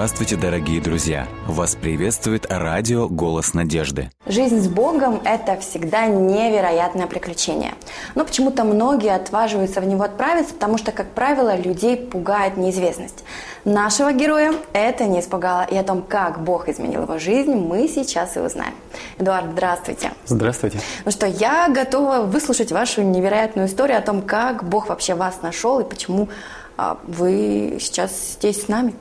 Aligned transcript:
Здравствуйте, 0.00 0.36
дорогие 0.36 0.80
друзья! 0.80 1.28
Вас 1.46 1.74
приветствует 1.74 2.46
радио 2.48 3.06
«Голос 3.06 3.52
надежды». 3.52 4.10
Жизнь 4.24 4.58
с 4.58 4.66
Богом– 4.66 5.20
это 5.26 5.60
всегда 5.60 6.06
невероятное 6.06 7.06
приключение. 7.06 7.74
Но 8.14 8.24
почему-то 8.24 8.64
многие 8.64 9.14
отваживаются 9.14 9.82
в 9.82 9.86
него 9.86 10.04
отправиться, 10.04 10.54
потому 10.54 10.78
что, 10.78 10.92
как 10.92 11.10
правило, 11.10 11.54
людей 11.54 11.98
пугает 11.98 12.56
неизвестность. 12.56 13.24
Нашего 13.66 14.14
героя 14.14 14.54
это 14.72 15.04
не 15.04 15.20
испугало, 15.20 15.66
и 15.70 15.76
о 15.76 15.82
том, 15.82 16.00
как 16.00 16.42
Бог 16.44 16.70
изменил 16.70 17.02
его 17.02 17.18
жизнь, 17.18 17.52
мы 17.52 17.86
сейчас 17.86 18.38
и 18.38 18.40
узнаем. 18.40 18.72
Эдуард, 19.18 19.50
здравствуйте. 19.52 20.12
Здравствуйте. 20.24 20.80
Ну 21.04 21.10
что, 21.10 21.26
я 21.26 21.68
готова 21.68 22.22
выслушать 22.22 22.72
вашу 22.72 23.02
невероятную 23.02 23.68
историю 23.68 23.98
о 23.98 24.00
том, 24.00 24.22
как 24.22 24.64
Бог 24.64 24.88
вообще 24.88 25.12
вас 25.12 25.42
нашел 25.42 25.78
и 25.78 25.84
почему 25.84 26.30
а, 26.78 26.96
вы 27.06 27.76
сейчас 27.78 28.36
здесь 28.38 28.62
с 28.62 28.68
нами. 28.68 28.94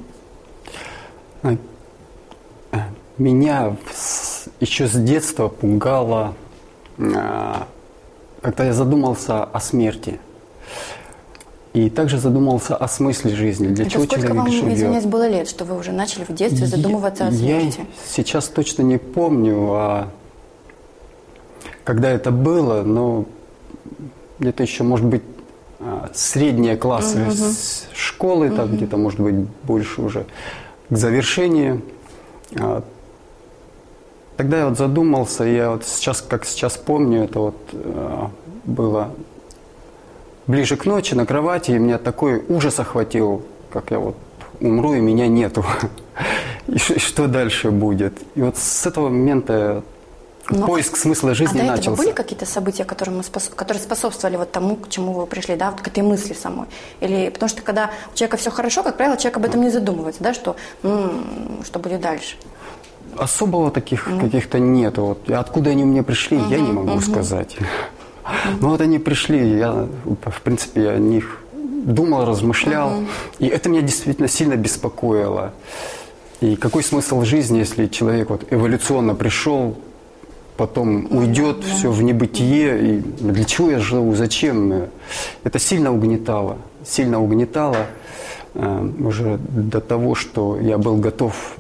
А, 1.41 1.57
меня 3.17 3.75
еще 4.59 4.87
с 4.87 4.93
детства 4.93 5.47
пугало, 5.47 6.35
а, 6.97 7.67
когда 8.41 8.65
я 8.65 8.73
задумался 8.73 9.43
о 9.43 9.59
смерти. 9.59 10.19
И 11.73 11.89
также 11.89 12.17
задумался 12.17 12.75
о 12.75 12.87
смысле 12.87 13.35
жизни, 13.35 13.67
для 13.67 13.85
Это 13.85 13.93
чего 13.93 14.03
сколько 14.05 14.21
человек 14.21 14.43
вам, 14.43 14.51
живет. 14.51 14.73
извиняюсь, 14.73 15.05
было 15.05 15.27
лет, 15.27 15.47
что 15.47 15.65
вы 15.65 15.77
уже 15.77 15.91
начали 15.91 16.23
в 16.23 16.33
детстве 16.33 16.65
задумываться 16.65 17.27
о 17.27 17.31
смерти? 17.31 17.79
Я 17.79 17.85
сейчас 18.07 18.47
точно 18.47 18.81
не 18.81 18.97
помню, 18.97 19.73
а 19.73 20.09
когда 21.83 22.09
это 22.09 22.31
было, 22.31 22.81
но 22.81 23.25
где-то 24.39 24.63
еще, 24.63 24.83
может 24.83 25.05
быть, 25.05 25.21
а, 25.79 26.09
средние 26.13 26.75
классы 26.75 27.29
с 27.29 27.87
школы, 27.93 28.49
так 28.49 28.73
где-то, 28.73 28.97
может 28.97 29.19
быть, 29.19 29.35
больше 29.63 30.01
уже 30.01 30.25
к 30.89 30.95
завершению. 30.95 31.81
А, 32.59 32.83
Тогда 34.39 34.59
я 34.59 34.69
вот 34.69 34.77
задумался, 34.77 35.43
я 35.43 35.71
вот 35.71 35.83
сейчас, 35.83 36.21
как 36.21 36.45
сейчас 36.45 36.77
помню, 36.77 37.25
это 37.25 37.39
вот 37.39 37.57
а, 37.73 38.31
было 38.63 39.11
ближе 40.47 40.77
к 40.77 40.85
ночи 40.85 41.13
на 41.13 41.25
кровати, 41.25 41.71
и 41.71 41.77
меня 41.77 41.97
такой 41.97 42.41
ужас 42.47 42.79
охватил, 42.79 43.43
как 43.69 43.91
я 43.91 43.99
вот 43.99 44.15
умру, 44.61 44.93
и 44.93 45.01
меня 45.01 45.27
нету. 45.27 45.65
И 46.67 46.77
что 46.77 47.27
дальше 47.27 47.69
будет? 47.69 48.13
И 48.35 48.41
вот 48.41 48.55
с 48.55 48.85
этого 48.87 49.09
момента 49.09 49.83
Но- 50.49 50.65
поиск 50.65 50.97
смысла 50.97 51.33
жизни 51.33 51.57
а 51.59 51.61
до 51.61 51.63
этого 51.65 51.75
начался. 51.77 51.97
были 52.03 52.11
какие-то 52.11 52.45
события, 52.45 52.83
которые, 52.85 53.15
мы 53.15 53.21
спос- 53.23 53.53
которые 53.55 53.81
способствовали 53.83 54.37
вот 54.37 54.51
тому, 54.51 54.75
к 54.75 54.89
чему 54.89 55.13
вы 55.13 55.25
пришли, 55.27 55.55
да, 55.55 55.71
вот 55.71 55.81
к 55.81 55.87
этой 55.87 56.01
мысли 56.03 56.33
самой? 56.33 56.67
Или 57.01 57.29
потому 57.29 57.49
что 57.49 57.61
когда 57.61 57.91
у 58.11 58.15
человека 58.15 58.37
все 58.37 58.49
хорошо, 58.51 58.83
как 58.83 58.97
правило, 58.97 59.17
человек 59.17 59.37
об 59.37 59.45
этом 59.45 59.61
не 59.61 59.69
задумывается, 59.69 60.23
да, 60.23 60.33
что, 60.33 60.55
м, 60.83 61.61
что 61.65 61.79
будет 61.79 62.01
дальше? 62.01 62.35
Особого 63.17 63.71
таких 63.71 64.05
каких-то 64.21 64.59
нет. 64.59 64.97
Вот. 64.97 65.29
Откуда 65.29 65.71
они 65.71 65.83
мне 65.83 66.03
пришли, 66.03 66.37
я 66.49 66.59
не 66.59 66.71
могу 66.71 66.99
сказать. 67.01 67.57
Но 68.59 68.69
вот 68.69 68.81
они 68.81 68.99
пришли, 68.99 69.57
я, 69.57 69.87
в 70.05 70.41
принципе, 70.43 70.89
о 70.89 70.97
них 70.97 71.41
думал, 71.53 72.25
размышлял. 72.25 72.91
И 73.39 73.47
это 73.47 73.69
меня 73.69 73.81
действительно 73.81 74.27
сильно 74.27 74.55
беспокоило. 74.55 75.53
И 76.41 76.55
какой 76.55 76.83
смысл 76.83 77.23
жизни, 77.23 77.57
если 77.59 77.87
человек 77.87 78.29
вот 78.29 78.43
эволюционно 78.51 79.15
пришел, 79.15 79.75
потом 80.59 81.07
уйдет 81.09 81.63
все 81.63 81.89
в 81.89 82.03
небытие, 82.03 82.97
и 82.97 82.99
для 82.99 83.45
чего 83.45 83.71
я 83.71 83.79
живу, 83.79 84.13
зачем? 84.13 84.89
Это 85.45 85.57
сильно 85.57 85.93
угнетало, 85.93 86.57
сильно 86.85 87.21
угнетало 87.21 87.85
э, 88.55 88.89
уже 88.99 89.37
до 89.37 89.79
того, 89.79 90.15
что 90.15 90.59
я 90.59 90.77
был 90.77 90.97
готов 90.97 91.55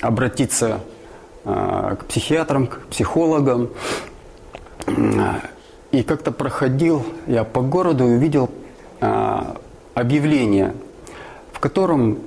обратиться 0.00 0.80
а, 1.44 1.96
к 1.96 2.06
психиатрам, 2.06 2.66
к 2.66 2.86
психологам. 2.86 3.68
М, 4.86 5.20
И 5.92 6.02
как-то 6.02 6.32
проходил 6.32 7.04
я 7.26 7.44
по 7.44 7.60
городу 7.60 8.08
и 8.08 8.16
увидел 8.16 8.50
объявление, 9.94 10.72
в 11.52 11.60
котором 11.60 12.18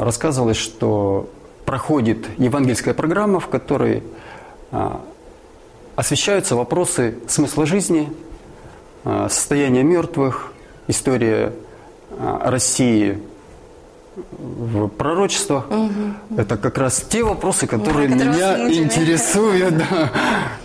рассказывалось, 0.00 0.56
что 0.56 1.28
проходит 1.66 2.26
евангельская 2.38 2.94
программа, 2.94 3.38
в 3.38 3.48
которой 3.48 4.02
освещаются 5.96 6.56
вопросы 6.56 7.18
смысла 7.28 7.66
жизни, 7.66 8.12
а, 9.04 9.28
состояния 9.28 9.82
мертвых, 9.82 10.52
история 10.88 11.52
а, 12.18 12.50
России 12.50 13.18
в 14.38 14.88
пророчествах. 14.88 15.66
Это 16.36 16.56
как 16.56 16.78
раз 16.78 17.04
те 17.08 17.22
вопросы, 17.22 17.66
которые 17.66 18.08
вас 18.08 18.18
меня 18.18 18.68
интересуют, 18.68 19.78
да, 19.78 20.10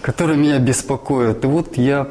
которые 0.02 0.38
меня 0.38 0.60
беспокоят. 0.60 1.44
И 1.44 1.48
вот 1.48 1.78
я 1.78 2.08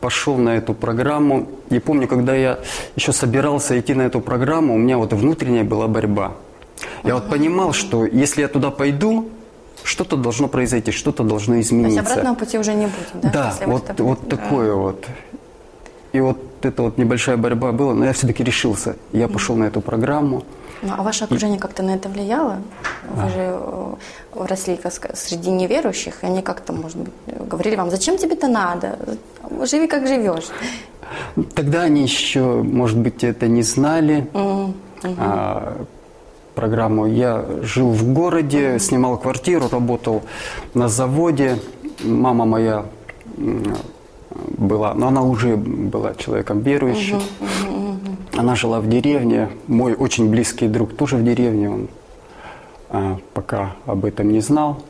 пошел 0.00 0.36
на 0.36 0.56
эту 0.56 0.74
программу. 0.74 1.48
И 1.70 1.78
помню, 1.78 2.06
когда 2.06 2.34
я 2.34 2.58
еще 2.96 3.12
собирался 3.12 3.80
идти 3.80 3.94
на 3.94 4.02
эту 4.02 4.20
программу, 4.20 4.74
у 4.74 4.78
меня 4.78 4.98
вот 4.98 5.12
внутренняя 5.14 5.64
была 5.64 5.88
борьба. 5.88 6.32
Я 7.02 7.14
вот 7.14 7.30
понимал, 7.30 7.72
что 7.72 8.04
если 8.04 8.42
я 8.42 8.48
туда 8.48 8.70
пойду, 8.70 9.30
что-то 9.82 10.16
должно 10.16 10.48
произойти, 10.48 10.92
что-то 10.92 11.24
должно 11.24 11.54
То 11.54 11.58
есть 11.58 11.68
измениться. 11.70 12.00
обратного 12.00 12.34
пути 12.34 12.58
уже 12.58 12.74
не 12.74 12.86
будет, 12.86 13.10
да? 13.14 13.30
Да, 13.30 13.48
если 13.50 13.64
вот, 13.66 14.00
вот 14.00 14.28
такое 14.28 14.74
вот. 14.74 15.06
И 16.12 16.20
вот 16.20 16.38
эта 16.62 16.82
вот 16.82 16.96
небольшая 16.98 17.36
борьба 17.36 17.72
была, 17.72 17.92
но 17.94 18.04
я 18.04 18.12
все-таки 18.12 18.44
решился. 18.44 18.96
Я 19.12 19.28
пошел 19.28 19.56
на 19.56 19.64
эту 19.64 19.80
программу. 19.80 20.44
Ну, 20.82 20.92
а 20.96 21.02
ваше 21.02 21.24
окружение 21.24 21.58
как-то 21.58 21.82
на 21.82 21.94
это 21.94 22.08
влияло? 22.08 22.58
Вы 23.08 23.28
же 23.30 23.34
э, 23.36 23.94
росли 24.34 24.78
среди 25.14 25.50
неверующих, 25.50 26.22
и 26.22 26.26
они 26.26 26.42
как-то, 26.42 26.72
может 26.72 26.98
быть, 26.98 27.12
говорили 27.26 27.76
вам, 27.76 27.90
зачем 27.90 28.18
тебе 28.18 28.34
это 28.34 28.48
надо? 28.48 28.98
Живи 29.62 29.86
как 29.88 30.06
живешь. 30.06 30.48
Тогда 31.54 31.82
они 31.82 32.02
еще, 32.02 32.62
может 32.62 32.98
быть, 32.98 33.24
это 33.24 33.48
не 33.48 33.62
знали. 33.62 34.28
М, 34.34 34.74
а, 35.18 35.84
программу. 36.54 37.06
Я 37.06 37.44
жил 37.62 37.90
в 37.90 38.12
городе, 38.12 38.78
снимал 38.78 39.18
квартиру, 39.18 39.68
работал 39.70 40.22
на 40.74 40.88
заводе. 40.88 41.58
Мама 42.02 42.44
моя 42.44 42.86
была, 44.58 44.94
но 44.94 45.08
она 45.08 45.22
уже 45.22 45.56
была 45.56 46.14
человеком 46.14 46.60
верующим. 46.60 47.20
Она 48.36 48.56
жила 48.56 48.80
в 48.80 48.88
деревне. 48.88 49.48
Мой 49.66 49.94
очень 49.94 50.30
близкий 50.30 50.68
друг 50.68 50.96
тоже 50.96 51.16
в 51.16 51.24
деревне. 51.24 51.70
Он 51.70 51.88
а, 52.90 53.18
пока 53.32 53.76
об 53.86 54.04
этом 54.04 54.30
не 54.32 54.40
знал. 54.40 54.82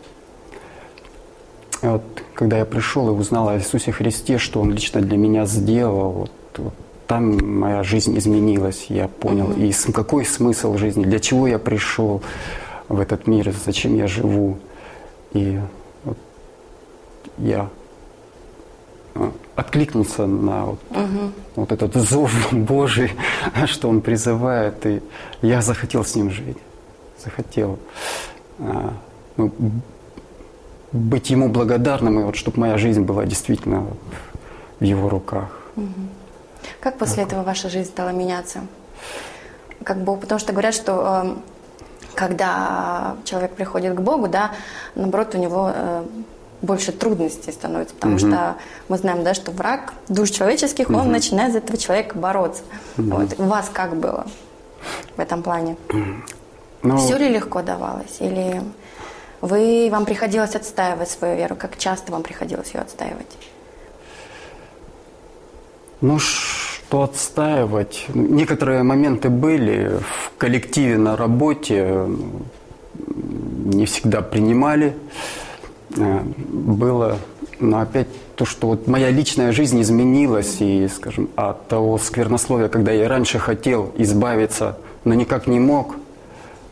И 1.82 1.86
вот, 1.86 2.02
когда 2.34 2.58
я 2.58 2.64
пришел 2.64 3.08
и 3.08 3.12
узнал 3.12 3.48
о 3.48 3.56
Иисусе 3.56 3.92
Христе, 3.92 4.38
что 4.38 4.60
Он 4.60 4.72
лично 4.72 5.02
для 5.02 5.18
меня 5.18 5.44
сделал, 5.44 6.10
вот, 6.10 6.30
вот 6.56 6.74
там 7.06 7.58
моя 7.60 7.82
жизнь 7.82 8.16
изменилась. 8.18 8.86
Я 8.88 9.08
понял, 9.08 9.52
и 9.52 9.72
см- 9.72 9.92
какой 9.92 10.24
смысл 10.24 10.76
жизни, 10.76 11.04
для 11.04 11.18
чего 11.18 11.46
я 11.46 11.58
пришел 11.58 12.22
в 12.88 13.00
этот 13.00 13.26
мир, 13.26 13.52
зачем 13.64 13.96
я 13.96 14.06
живу. 14.06 14.58
И 15.32 15.58
вот 16.04 16.18
я 17.38 17.68
э, 19.14 19.30
откликнулся 19.56 20.26
на 20.26 20.64
вот, 20.66 20.80
вот 21.56 21.72
этот 21.72 21.94
зов 21.94 22.52
Божий, 22.52 23.12
что 23.66 23.88
Он 23.88 24.00
призывает, 24.00 24.86
и 24.86 25.02
я 25.42 25.62
захотел 25.62 26.04
с 26.04 26.14
Ним 26.14 26.30
жить. 26.30 26.58
Захотел 27.22 27.78
а, 28.58 28.92
ну, 29.36 29.52
быть 30.92 31.30
Ему 31.30 31.48
благодарным, 31.48 32.20
и 32.20 32.22
вот 32.24 32.36
чтобы 32.36 32.60
моя 32.60 32.78
жизнь 32.78 33.02
была 33.02 33.24
действительно 33.24 33.86
в 34.80 34.84
Его 34.84 35.08
руках. 35.08 35.60
Как 36.84 36.98
после 36.98 37.22
этого 37.22 37.42
ваша 37.42 37.70
жизнь 37.70 37.88
стала 37.88 38.10
меняться? 38.10 38.60
Как 39.84 40.04
Бог, 40.04 40.20
потому 40.20 40.38
что 40.38 40.52
говорят, 40.52 40.74
что 40.74 41.22
э, 41.24 41.34
когда 42.14 43.16
человек 43.24 43.54
приходит 43.54 43.94
к 43.94 44.00
Богу, 44.00 44.28
да, 44.28 44.50
наоборот, 44.94 45.34
у 45.34 45.38
него 45.38 45.72
э, 45.74 46.04
больше 46.60 46.92
трудностей 46.92 47.52
становится, 47.52 47.94
потому 47.94 48.18
что 48.18 48.56
мы 48.88 48.98
знаем, 48.98 49.24
да, 49.24 49.32
что 49.32 49.50
враг 49.50 49.94
душ 50.08 50.28
человеческих, 50.28 50.90
он 50.90 51.10
начинает 51.10 51.52
за 51.52 51.58
этого 51.58 51.78
человека 51.78 52.18
бороться. 52.18 52.62
Вот. 52.98 53.34
У 53.38 53.44
вас 53.44 53.70
как 53.72 53.96
было 53.96 54.26
в 55.16 55.20
этом 55.20 55.42
плане? 55.42 55.78
Но 56.82 56.98
Все 56.98 57.16
ли 57.16 57.30
легко 57.30 57.62
давалось? 57.62 58.18
Или 58.20 58.60
вы, 59.40 59.88
вам 59.90 60.04
приходилось 60.04 60.54
отстаивать 60.54 61.08
свою 61.08 61.34
веру? 61.34 61.56
Как 61.56 61.78
часто 61.78 62.12
вам 62.12 62.22
приходилось 62.22 62.74
ее 62.74 62.82
отстаивать? 62.82 63.38
Ну, 66.02 66.18
что 66.94 67.02
отстаивать? 67.02 68.06
Некоторые 68.14 68.84
моменты 68.84 69.28
были 69.28 69.98
в 69.98 70.38
коллективе 70.38 70.96
на 70.96 71.16
работе, 71.16 72.06
не 73.64 73.84
всегда 73.86 74.22
принимали. 74.22 74.94
Э, 75.96 76.20
Было, 76.52 77.18
но 77.58 77.80
опять 77.80 78.06
то, 78.36 78.44
что 78.44 78.68
вот 78.68 78.86
моя 78.86 79.10
личная 79.10 79.50
жизнь 79.50 79.80
изменилась, 79.82 80.58
и, 80.60 80.86
скажем, 80.86 81.30
от 81.34 81.66
того 81.66 81.98
сквернословия, 81.98 82.68
когда 82.68 82.92
я 82.92 83.08
раньше 83.08 83.40
хотел 83.40 83.90
избавиться, 83.98 84.78
но 85.02 85.14
никак 85.14 85.48
не 85.48 85.58
мог, 85.58 85.96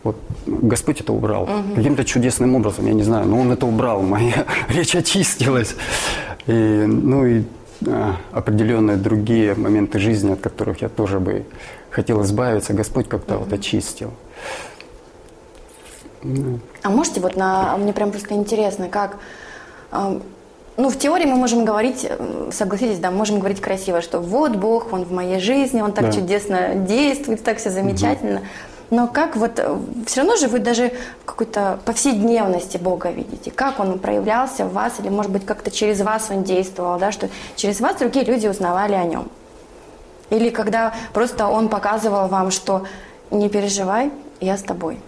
Вот 0.04 0.16
Господь 0.46 1.00
это 1.00 1.12
убрал. 1.12 1.44
Угу. 1.44 1.74
Каким-то 1.74 2.04
чудесным 2.04 2.54
образом, 2.54 2.86
я 2.86 2.92
не 2.92 3.02
знаю, 3.02 3.26
но 3.26 3.40
Он 3.40 3.50
это 3.50 3.66
убрал. 3.66 4.02
Моя 4.02 4.46
речь 4.68 4.94
очистилась. 4.94 5.74
И, 6.46 6.52
ну 6.86 7.26
и 7.26 7.42
определенные 8.32 8.96
другие 8.96 9.54
моменты 9.54 9.98
жизни, 9.98 10.32
от 10.32 10.40
которых 10.40 10.82
я 10.82 10.88
тоже 10.88 11.20
бы 11.20 11.44
хотел 11.90 12.22
избавиться, 12.22 12.72
Господь 12.72 13.08
как-то 13.08 13.36
угу. 13.36 13.44
вот 13.44 13.52
очистил. 13.52 14.12
А 16.82 16.90
можете 16.90 17.20
вот 17.20 17.36
на... 17.36 17.76
Мне 17.76 17.92
прям 17.92 18.10
просто 18.10 18.34
интересно, 18.34 18.88
как... 18.88 19.18
Ну, 20.78 20.88
в 20.88 20.98
теории 20.98 21.26
мы 21.26 21.34
можем 21.36 21.66
говорить, 21.66 22.06
э, 22.08 22.48
согласитесь, 22.50 22.98
да, 22.98 23.10
можем 23.10 23.40
говорить 23.40 23.60
красиво, 23.60 24.00
что 24.00 24.20
вот 24.20 24.56
Бог, 24.56 24.90
Он 24.94 25.04
в 25.04 25.12
моей 25.12 25.38
жизни, 25.38 25.82
Он 25.82 25.92
так 25.92 26.06
да. 26.06 26.12
чудесно 26.12 26.74
действует, 26.76 27.44
так 27.44 27.58
все 27.58 27.68
замечательно. 27.68 28.38
Угу. 28.38 28.46
Но 28.92 29.08
как 29.08 29.36
вот, 29.36 29.52
э, 29.58 29.78
все 30.06 30.20
равно 30.20 30.36
же 30.36 30.48
вы 30.48 30.58
даже 30.58 30.92
в 31.22 31.24
какой-то 31.24 31.80
повседневности 31.86 32.76
Бога 32.76 33.10
видите, 33.10 33.50
как 33.50 33.80
Он 33.80 33.98
проявлялся 33.98 34.66
в 34.66 34.74
вас, 34.74 35.00
или, 35.00 35.08
может 35.08 35.32
быть, 35.32 35.46
как-то 35.46 35.70
через 35.70 36.02
вас 36.02 36.28
Он 36.28 36.44
действовал, 36.44 36.98
да, 36.98 37.10
что 37.10 37.30
через 37.56 37.80
вас 37.80 37.96
другие 37.96 38.26
люди 38.26 38.46
узнавали 38.46 38.92
о 38.92 39.04
Нем. 39.04 39.30
Или 40.28 40.50
когда 40.50 40.92
просто 41.14 41.46
Он 41.46 41.70
показывал 41.70 42.28
вам, 42.28 42.50
что 42.50 42.84
не 43.30 43.48
переживай, 43.48 44.12
я 44.40 44.58
с 44.58 44.62
тобой. 44.62 44.98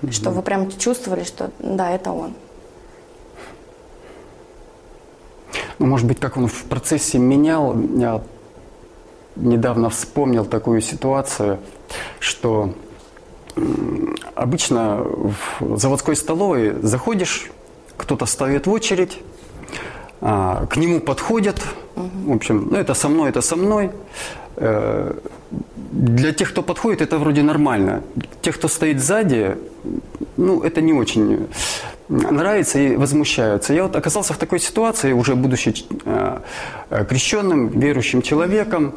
Mm-hmm. 0.00 0.12
Что 0.12 0.30
вы 0.30 0.40
прям 0.40 0.70
чувствовали, 0.78 1.24
что 1.24 1.50
да, 1.58 1.90
это 1.90 2.12
Он. 2.12 2.32
Ну, 5.78 5.86
может 5.86 6.06
быть, 6.06 6.18
как 6.18 6.38
он 6.38 6.46
в 6.46 6.64
процессе 6.64 7.18
менял, 7.18 7.76
я 7.98 8.22
недавно 9.36 9.90
вспомнил 9.90 10.46
такую 10.46 10.80
ситуацию, 10.80 11.58
что 12.20 12.72
обычно 14.34 15.04
в 15.60 15.78
заводской 15.78 16.16
столовой 16.16 16.74
заходишь, 16.82 17.50
кто-то 17.96 18.26
ставит 18.26 18.66
в 18.66 18.70
очередь, 18.70 19.20
а, 20.20 20.66
к 20.66 20.76
нему 20.76 21.00
подходят, 21.00 21.60
в 21.94 22.32
общем, 22.32 22.68
ну 22.70 22.76
это 22.76 22.94
со 22.94 23.08
мной, 23.08 23.30
это 23.30 23.40
со 23.40 23.56
мной. 23.56 23.90
Э, 24.56 25.12
для 25.92 26.32
тех, 26.32 26.50
кто 26.50 26.62
подходит, 26.62 27.00
это 27.02 27.18
вроде 27.18 27.42
нормально. 27.42 28.02
Тех, 28.42 28.56
кто 28.56 28.68
стоит 28.68 29.00
сзади, 29.00 29.56
ну 30.36 30.62
это 30.62 30.80
не 30.80 30.92
очень 30.92 31.46
нравится 32.08 32.78
и 32.78 32.96
возмущаются. 32.96 33.74
Я 33.74 33.84
вот 33.84 33.96
оказался 33.96 34.34
в 34.34 34.38
такой 34.38 34.60
ситуации, 34.60 35.12
уже 35.12 35.34
будучи 35.34 35.74
э, 36.04 36.40
крещенным, 37.08 37.68
верующим 37.68 38.22
человеком. 38.22 38.94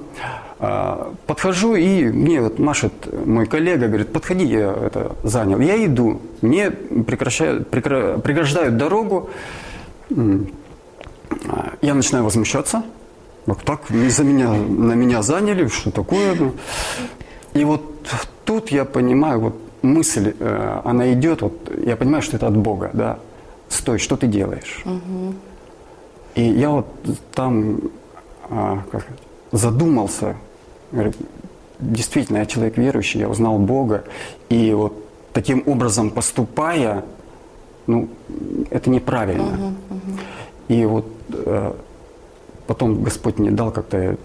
А, 0.59 1.13
подхожу, 1.27 1.75
и 1.75 2.06
мне 2.06 2.42
вот 2.42 2.57
машет 2.57 2.92
мой 3.25 3.45
коллега, 3.45 3.88
говорит, 3.88 4.12
подходи, 4.12 4.45
я 4.45 4.71
это 4.71 5.15
занял. 5.24 5.59
Я 5.59 5.86
иду, 5.86 6.19
мне 6.42 6.71
преграждают 6.71 8.77
дорогу, 8.77 9.30
я 10.09 11.94
начинаю 11.94 12.24
возмущаться. 12.24 12.83
Вот 13.45 13.63
так 13.63 13.81
за 13.89 14.24
меня, 14.24 14.50
на 14.50 14.94
меня 14.94 15.21
заняли, 15.21 15.68
что 15.68 15.92
такое. 15.92 16.36
И 17.54 17.63
вот 17.63 18.07
тут 18.44 18.69
я 18.69 18.83
понимаю, 18.83 19.39
вот 19.39 19.56
мысль, 19.81 20.33
э, 20.39 20.81
она 20.83 21.13
идет, 21.13 21.41
вот 21.41 21.71
я 21.85 21.95
понимаю, 21.95 22.21
что 22.21 22.38
это 22.38 22.47
от 22.47 22.57
Бога, 22.57 22.91
да. 22.94 23.19
Стой, 23.69 23.97
что 23.97 24.15
ты 24.15 24.27
делаешь? 24.27 24.81
Угу. 24.85 25.33
И 26.35 26.44
я 26.44 26.69
вот 26.69 26.88
там 27.33 27.79
а, 28.50 28.83
как, 28.91 29.06
задумался, 29.51 30.35
Говорю, 30.91 31.12
действительно, 31.79 32.38
я 32.38 32.45
человек 32.45 32.77
верующий, 32.77 33.19
я 33.19 33.29
узнал 33.29 33.59
Бога, 33.59 34.06
и 34.50 34.74
вот 34.74 34.94
таким 35.33 35.63
образом 35.65 36.12
поступая, 36.12 37.03
ну, 37.88 38.07
это 38.69 38.89
неправильно. 38.89 39.41
Uh-huh, 39.41 39.73
uh-huh. 39.89 40.19
И 40.69 40.85
вот 40.85 41.06
э, 41.30 41.73
потом 42.68 43.03
Господь 43.03 43.38
мне 43.38 43.51
дал 43.51 43.71
как-то 43.71 44.18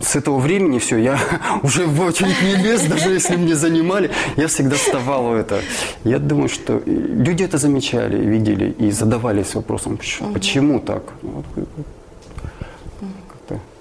с 0.00 0.16
этого 0.16 0.38
времени 0.38 0.78
все, 0.78 0.96
я 0.96 1.18
уже 1.62 1.86
в 1.86 2.00
очередь 2.00 2.42
не 2.42 2.54
лез, 2.56 2.82
даже 2.82 3.10
если 3.10 3.36
мне 3.36 3.54
занимали, 3.54 4.10
я 4.36 4.46
всегда 4.46 4.76
вставал 4.76 5.26
у 5.26 5.34
этого. 5.34 5.60
Я 6.04 6.18
думаю, 6.18 6.48
что 6.48 6.82
люди 6.86 7.44
это 7.44 7.58
замечали, 7.58 8.16
видели 8.16 8.70
и 8.70 8.90
задавались 8.90 9.54
вопросом, 9.54 9.98
почему 10.32 10.80
так? 10.80 11.02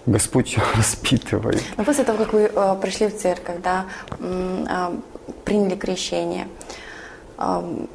Господь 0.07 0.57
воспитывает. 0.75 1.61
Но 1.77 1.83
после 1.83 2.03
того, 2.03 2.17
как 2.17 2.33
вы 2.33 2.49
э, 2.53 2.75
пришли 2.81 3.07
в 3.07 3.17
церковь, 3.17 3.57
да, 3.61 3.85
э, 4.19 4.91
приняли 5.43 5.75
крещение, 5.75 6.47
э, 7.37 7.85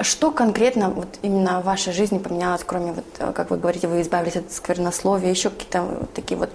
что 0.00 0.32
конкретно 0.32 0.90
вот 0.90 1.18
именно 1.22 1.60
в 1.60 1.64
вашей 1.64 1.92
жизни 1.92 2.18
поменялось, 2.18 2.62
кроме, 2.66 2.92
вот, 2.92 3.04
э, 3.18 3.32
как 3.32 3.50
вы 3.50 3.58
говорите, 3.58 3.86
вы 3.86 4.02
избавились 4.02 4.36
от 4.36 4.52
сквернословия, 4.52 5.30
еще 5.30 5.50
какие-то 5.50 5.82
вот 5.82 6.12
такие 6.12 6.36
вот 6.36 6.50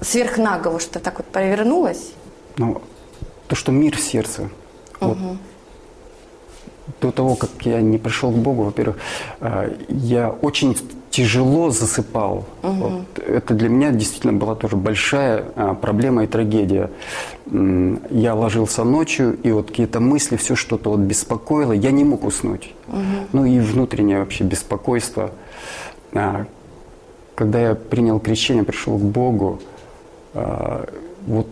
сверхнагово, 0.00 0.80
что 0.80 0.98
так 1.00 1.18
вот 1.18 1.26
провернулось? 1.26 2.12
Ну, 2.56 2.80
то, 3.48 3.56
что 3.56 3.72
мир 3.72 3.96
в 3.96 4.00
сердце. 4.00 4.48
Угу. 5.00 5.14
Вот 5.14 5.18
до 7.00 7.10
того, 7.10 7.34
как 7.34 7.50
я 7.62 7.80
не 7.80 7.98
пришел 7.98 8.30
к 8.30 8.36
Богу, 8.36 8.64
во-первых, 8.64 8.96
э, 9.40 9.76
я 9.88 10.30
очень 10.30 10.76
тяжело 11.10 11.70
засыпал. 11.70 12.44
Угу. 12.62 12.72
Вот. 12.72 13.18
Это 13.18 13.54
для 13.54 13.68
меня 13.68 13.90
действительно 13.90 14.32
была 14.32 14.54
тоже 14.54 14.76
большая 14.76 15.44
а, 15.56 15.74
проблема 15.74 16.24
и 16.24 16.26
трагедия. 16.26 16.90
Я 17.50 18.34
ложился 18.34 18.82
ночью, 18.82 19.38
и 19.42 19.50
вот 19.52 19.68
какие-то 19.68 20.00
мысли, 20.00 20.36
все 20.36 20.54
что-то 20.56 20.90
вот 20.90 21.00
беспокоило, 21.00 21.72
я 21.72 21.90
не 21.90 22.04
мог 22.04 22.24
уснуть. 22.24 22.72
Угу. 22.88 23.28
Ну 23.32 23.44
и 23.44 23.60
внутреннее 23.60 24.20
вообще 24.20 24.44
беспокойство. 24.44 25.32
А, 26.14 26.46
когда 27.34 27.60
я 27.60 27.74
принял 27.74 28.18
крещение, 28.18 28.64
пришел 28.64 28.96
к 28.96 29.02
Богу, 29.02 29.60
вот 30.34 31.46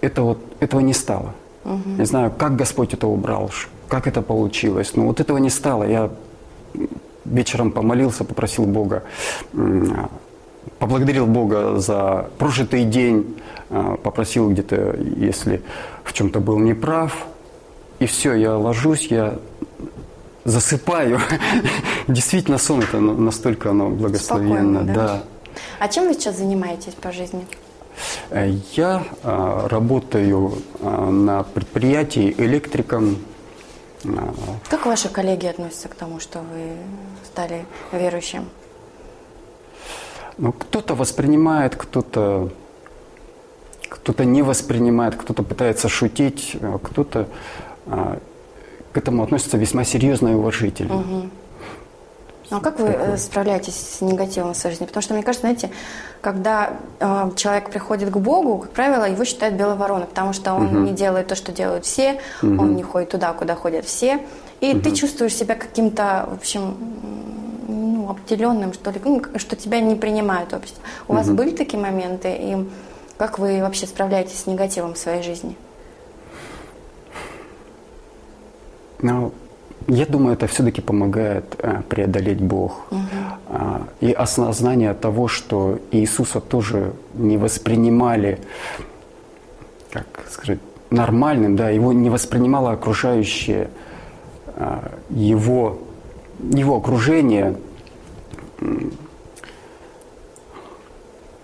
это 0.00 0.22
вот 0.22 0.38
этого 0.60 0.80
не 0.80 0.92
стало. 0.92 1.34
Угу. 1.64 1.90
Не 1.98 2.04
знаю, 2.04 2.32
как 2.36 2.56
Господь 2.56 2.92
это 2.92 3.06
убрал, 3.06 3.50
как 3.88 4.06
это 4.06 4.22
получилось, 4.22 4.96
но 4.96 5.06
вот 5.06 5.20
этого 5.20 5.38
не 5.38 5.50
стало. 5.50 5.84
Я 5.84 6.10
вечером 7.24 7.70
помолился, 7.70 8.24
попросил 8.24 8.64
Бога, 8.64 9.04
поблагодарил 10.78 11.26
Бога 11.26 11.78
за 11.78 12.28
прожитый 12.38 12.84
день, 12.84 13.36
а, 13.70 13.96
попросил 13.96 14.50
где-то, 14.50 14.96
если 15.16 15.62
в 16.04 16.12
чем-то 16.12 16.40
был 16.40 16.58
неправ, 16.58 17.26
и 18.00 18.06
все, 18.06 18.34
я 18.34 18.56
ложусь, 18.56 19.06
я 19.06 19.38
засыпаю. 20.44 21.20
Действительно, 22.08 22.58
сон 22.58 22.80
это 22.80 22.98
настолько 22.98 23.70
оно 23.70 23.90
благословенно. 23.90 24.80
Спокойно, 24.80 24.82
да? 24.82 24.94
да. 24.94 25.22
А 25.78 25.88
чем 25.88 26.08
вы 26.08 26.14
сейчас 26.14 26.38
занимаетесь 26.38 26.94
по 26.94 27.12
жизни? 27.12 27.46
Э, 28.30 28.50
я 28.74 29.04
а, 29.22 29.68
работаю 29.68 30.52
а, 30.80 31.10
на 31.10 31.42
предприятии 31.42 32.34
электриком 32.38 33.18
как 34.68 34.86
ваши 34.86 35.08
коллеги 35.08 35.46
относятся 35.46 35.88
к 35.88 35.94
тому, 35.94 36.18
что 36.18 36.40
вы 36.40 36.76
стали 37.24 37.64
верующим? 37.92 38.48
Ну, 40.38 40.52
кто-то 40.52 40.96
воспринимает, 40.96 41.76
кто-то 41.76 42.50
кто-то 43.88 44.24
не 44.24 44.42
воспринимает, 44.42 45.14
кто-то 45.14 45.44
пытается 45.44 45.88
шутить, 45.88 46.56
кто-то 46.82 47.28
к 47.86 48.96
этому 48.98 49.22
относится 49.22 49.56
весьма 49.56 49.84
серьезно 49.84 50.28
и 50.28 50.34
уважительно. 50.34 50.96
Угу. 50.96 51.30
А 52.52 52.60
как 52.60 52.78
вы 52.78 52.92
такое? 52.92 53.14
Э, 53.14 53.16
справляетесь 53.16 53.74
с 53.74 54.00
негативом 54.00 54.52
в 54.52 54.56
своей 54.56 54.74
жизни? 54.74 54.86
Потому 54.86 55.02
что, 55.02 55.14
мне 55.14 55.22
кажется, 55.22 55.46
знаете, 55.46 55.70
когда 56.20 56.74
э, 57.00 57.30
человек 57.36 57.70
приходит 57.70 58.10
к 58.10 58.16
Богу, 58.18 58.58
как 58.58 58.70
правило, 58.70 59.04
его 59.04 59.24
считают 59.24 59.56
белой 59.56 59.76
вороной, 59.76 60.06
потому 60.06 60.32
что 60.32 60.54
он 60.54 60.66
угу. 60.66 60.78
не 60.78 60.92
делает 60.92 61.28
то, 61.28 61.34
что 61.34 61.52
делают 61.52 61.84
все, 61.84 62.20
угу. 62.42 62.62
он 62.62 62.76
не 62.76 62.82
ходит 62.82 63.10
туда, 63.10 63.32
куда 63.32 63.54
ходят 63.54 63.84
все. 63.86 64.20
И 64.60 64.72
угу. 64.72 64.80
ты 64.80 64.92
чувствуешь 64.94 65.34
себя 65.34 65.54
каким-то, 65.54 66.28
в 66.30 66.34
общем, 66.34 66.76
ну, 67.68 68.10
обделенным, 68.10 68.72
что 68.74 68.90
ли, 68.90 69.00
ну, 69.04 69.22
что 69.36 69.56
тебя 69.56 69.80
не 69.80 69.94
принимают 69.94 70.52
общество. 70.52 70.82
У 71.08 71.12
угу. 71.12 71.18
вас 71.18 71.30
были 71.30 71.50
такие 71.50 71.82
моменты? 71.82 72.36
И 72.38 72.68
как 73.16 73.38
вы 73.38 73.60
вообще 73.60 73.86
справляетесь 73.86 74.40
с 74.40 74.46
негативом 74.46 74.94
в 74.94 74.98
своей 74.98 75.22
жизни? 75.22 75.56
Ну, 79.00 79.32
я 79.88 80.06
думаю, 80.06 80.34
это 80.34 80.46
все-таки 80.46 80.80
помогает 80.80 81.44
э, 81.58 81.82
преодолеть 81.88 82.40
Бог. 82.40 82.86
Угу. 82.90 83.00
А, 83.48 83.82
и 84.00 84.12
осознание 84.12 84.94
того, 84.94 85.28
что 85.28 85.78
Иисуса 85.90 86.40
тоже 86.40 86.92
не 87.14 87.36
воспринимали, 87.36 88.38
как 89.90 90.06
сказать, 90.30 90.58
нормальным, 90.90 91.56
да, 91.56 91.70
его 91.70 91.92
не 91.92 92.10
воспринимало 92.10 92.72
окружающее 92.72 93.70
а, 94.56 94.92
его, 95.10 95.78
его 96.40 96.76
окружение 96.76 97.56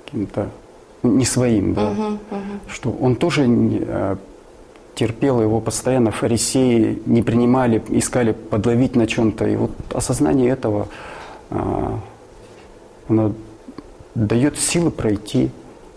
каким-то 0.05 0.51
не 1.03 1.25
своим, 1.25 1.75
да, 1.75 1.91
угу, 1.91 2.03
угу. 2.03 2.41
что 2.69 2.91
он 2.91 3.17
тоже 3.17 3.47
терпел, 4.99 5.41
его 5.41 5.61
постоянно 5.61 6.11
фарисеи 6.11 7.01
не 7.07 7.23
принимали, 7.23 7.81
искали 7.91 8.33
подловить 8.33 8.97
на 8.97 9.07
чем-то. 9.07 9.47
И 9.47 9.57
вот 9.57 9.71
осознание 9.95 10.51
этого, 10.51 10.89
а, 11.51 12.01
оно 13.09 13.33
дает 14.17 14.59
силы 14.59 14.91
пройти. 14.91 15.51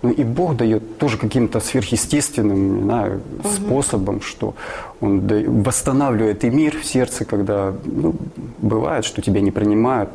Ну 0.03 0.11
и 0.11 0.23
Бог 0.23 0.55
дает 0.55 0.97
тоже 0.97 1.17
каким-то 1.17 1.59
сверхъестественным 1.59 2.75
не 2.75 2.83
знаю, 2.83 3.21
угу. 3.39 3.49
способом, 3.49 4.21
что 4.21 4.53
Он 4.99 5.27
восстанавливает 5.63 6.43
и 6.43 6.49
мир 6.49 6.77
в 6.77 6.85
сердце, 6.85 7.25
когда 7.25 7.73
ну, 7.85 8.15
бывает, 8.59 9.05
что 9.05 9.21
тебя 9.21 9.41
не 9.41 9.51
принимают, 9.51 10.09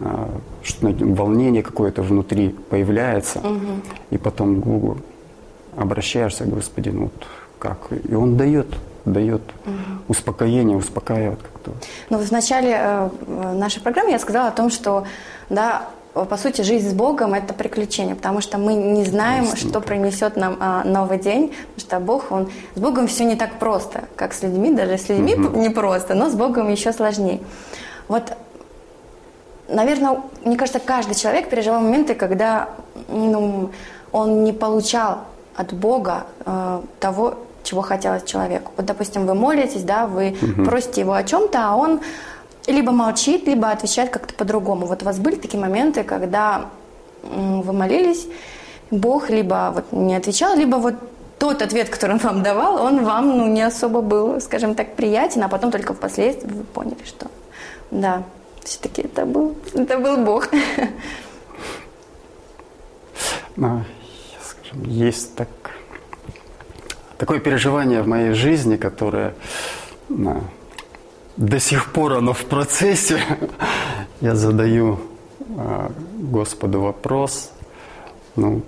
а, 0.00 0.30
что 0.62 0.88
волнение 0.88 1.62
какое-то 1.62 2.02
внутри 2.02 2.54
появляется, 2.70 3.40
угу. 3.40 3.82
и 4.10 4.18
потом 4.18 4.60
к 4.60 4.66
Богу 4.66 4.98
обращаешься, 5.76 6.44
Господи, 6.44 6.90
ну 6.90 7.02
вот 7.02 7.26
как? 7.58 7.78
И 7.90 8.14
Он 8.14 8.36
дает 8.36 8.66
дает 9.04 9.40
угу. 9.64 9.74
успокоение, 10.08 10.76
успокаивает 10.76 11.40
как-то. 11.40 11.72
Ну, 12.10 12.18
в 12.18 12.30
начале 12.30 12.76
э, 12.78 13.08
нашей 13.54 13.80
программы 13.80 14.10
я 14.10 14.18
сказала 14.18 14.48
о 14.48 14.52
том, 14.52 14.68
что 14.68 15.04
да, 15.48 15.88
по 16.12 16.36
сути, 16.36 16.62
жизнь 16.62 16.90
с 16.90 16.92
Богом– 16.92 17.34
это 17.34 17.54
приключение, 17.54 18.14
потому 18.14 18.40
что 18.40 18.58
мы 18.58 18.74
не 18.74 19.04
знаем, 19.04 19.44
Конечно. 19.44 19.70
что 19.70 19.80
принесет 19.80 20.36
нам 20.36 20.56
а, 20.58 20.82
новый 20.84 21.18
день, 21.18 21.54
потому 21.74 21.78
что 21.78 22.00
Бог, 22.00 22.32
Он… 22.32 22.50
С 22.74 22.80
Богом 22.80 23.06
все 23.06 23.24
не 23.24 23.36
так 23.36 23.58
просто, 23.58 24.04
как 24.16 24.32
с 24.32 24.42
людьми, 24.42 24.72
даже 24.72 24.98
с 24.98 25.08
людьми 25.08 25.34
угу. 25.34 25.58
не 25.58 25.70
просто, 25.70 26.14
но 26.14 26.28
с 26.28 26.34
Богом 26.34 26.70
еще 26.70 26.92
сложнее. 26.92 27.40
Вот, 28.08 28.32
наверное, 29.68 30.20
мне 30.44 30.56
кажется, 30.56 30.80
каждый 30.80 31.14
человек 31.14 31.48
переживал 31.50 31.80
моменты, 31.80 32.14
когда 32.14 32.70
ну, 33.08 33.70
он 34.10 34.44
не 34.44 34.52
получал 34.52 35.20
от 35.54 35.72
Бога 35.72 36.24
э, 36.44 36.80
того, 37.00 37.38
чего 37.68 37.82
хотелось 37.82 38.24
человеку. 38.24 38.72
Вот, 38.76 38.86
допустим, 38.86 39.26
вы 39.26 39.34
молитесь, 39.34 39.82
да, 39.82 40.06
вы 40.06 40.36
угу. 40.40 40.64
просите 40.64 41.02
его 41.02 41.12
о 41.12 41.22
чем-то, 41.22 41.58
а 41.60 41.76
он 41.76 42.00
либо 42.66 42.92
молчит, 42.92 43.46
либо 43.46 43.70
отвечает 43.70 44.10
как-то 44.10 44.34
по-другому. 44.34 44.86
Вот 44.86 45.02
у 45.02 45.04
вас 45.04 45.18
были 45.18 45.36
такие 45.36 45.60
моменты, 45.60 46.02
когда 46.02 46.66
вы 47.22 47.72
молились, 47.72 48.26
Бог 48.90 49.28
либо 49.28 49.72
вот 49.74 49.92
не 49.92 50.16
отвечал, 50.16 50.56
либо 50.56 50.76
вот 50.76 50.94
тот 51.38 51.62
ответ, 51.62 51.90
который 51.90 52.12
он 52.12 52.18
вам 52.18 52.42
давал, 52.42 52.82
он 52.82 53.04
вам 53.04 53.38
ну, 53.38 53.46
не 53.46 53.62
особо 53.62 54.00
был, 54.00 54.40
скажем 54.40 54.74
так, 54.74 54.96
приятен, 54.96 55.42
а 55.42 55.48
потом 55.48 55.70
только 55.70 55.92
впоследствии 55.92 56.50
вы 56.50 56.64
поняли, 56.64 57.04
что 57.04 57.26
да, 57.90 58.22
все-таки 58.64 59.02
это 59.02 59.26
был, 59.26 59.54
это 59.74 59.98
был 59.98 60.16
Бог. 60.24 60.48
Ну, 63.56 63.82
скажем, 64.40 64.84
есть 64.84 65.34
так, 65.34 65.48
такое 67.18 67.40
переживание 67.40 68.02
в 68.02 68.06
моей 68.06 68.32
жизни, 68.32 68.76
которое 68.76 69.34
ну, 70.08 70.42
до 71.36 71.60
сих 71.60 71.92
пор 71.92 72.14
оно 72.14 72.32
в 72.32 72.44
процессе. 72.44 73.20
Я 74.20 74.34
задаю 74.34 74.98
э, 75.40 75.90
Господу 76.18 76.80
вопрос. 76.80 77.52
Ну, 78.36 78.62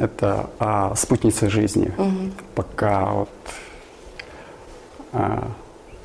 это 0.00 0.50
о 0.58 0.94
спутнице 0.96 1.48
жизни. 1.48 1.92
Угу. 1.96 2.30
Пока 2.54 3.12
вот 3.12 3.28
а, 5.12 5.48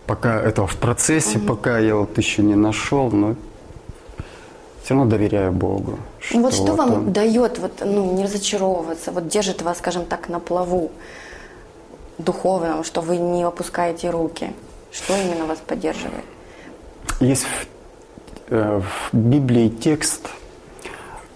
пока 0.06 0.40
это 0.40 0.68
в 0.68 0.76
процессе, 0.78 1.40
угу. 1.40 1.48
пока 1.48 1.80
я 1.80 1.96
вот 1.96 2.18
еще 2.18 2.44
не 2.44 2.56
нашел, 2.56 3.10
но 3.12 3.36
все 4.84 4.94
равно 4.94 5.10
доверяю 5.10 5.52
Богу. 5.52 6.00
Что 6.20 6.40
вот 6.40 6.54
что 6.54 6.66
вот 6.66 6.78
вам 6.78 6.94
он... 6.94 7.14
дает 7.14 7.58
вот, 7.60 7.82
ну, 7.84 8.14
не 8.14 8.24
разочаровываться, 8.24 9.12
вот 9.12 9.28
держит 9.28 9.62
вас, 9.62 9.78
скажем 9.80 10.06
так, 10.06 10.30
на 10.30 10.40
плаву 10.40 10.92
духовном, 12.20 12.84
что 12.84 13.02
вы 13.02 13.18
не 13.18 13.44
опускаете 13.44 14.10
руки? 14.10 14.54
Что 14.92 15.16
именно 15.16 15.46
вас 15.46 15.60
поддерживает? 15.60 16.26
Есть 17.20 17.46
в, 17.46 18.54
э, 18.54 18.82
в 19.12 19.16
Библии 19.16 19.70
текст, 19.70 20.30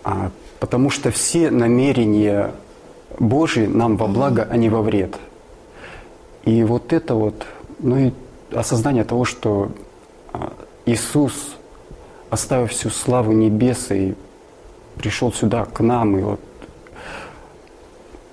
а, 0.04 0.32
потому 0.60 0.90
что 0.90 1.12
все 1.12 1.52
намерения 1.52 2.52
Божьи 3.20 3.66
нам 3.66 3.98
во 3.98 4.08
благо, 4.08 4.48
а 4.50 4.58
не 4.58 4.70
во 4.70 4.82
вред. 4.82 5.16
И 6.44 6.64
вот 6.64 6.94
это 6.94 7.16
вот, 7.16 7.46
ну 7.80 7.98
и 7.98 8.12
осознание 8.54 9.04
того, 9.04 9.26
что 9.26 9.72
а, 10.32 10.54
Иисус, 10.86 11.56
оставив 12.30 12.72
всю 12.72 12.90
славу 12.90 13.32
небес 13.32 13.92
и 13.92 14.16
пришел 14.98 15.32
сюда 15.32 15.66
к 15.66 15.80
нам, 15.82 16.18
и 16.18 16.22
вот 16.22 16.40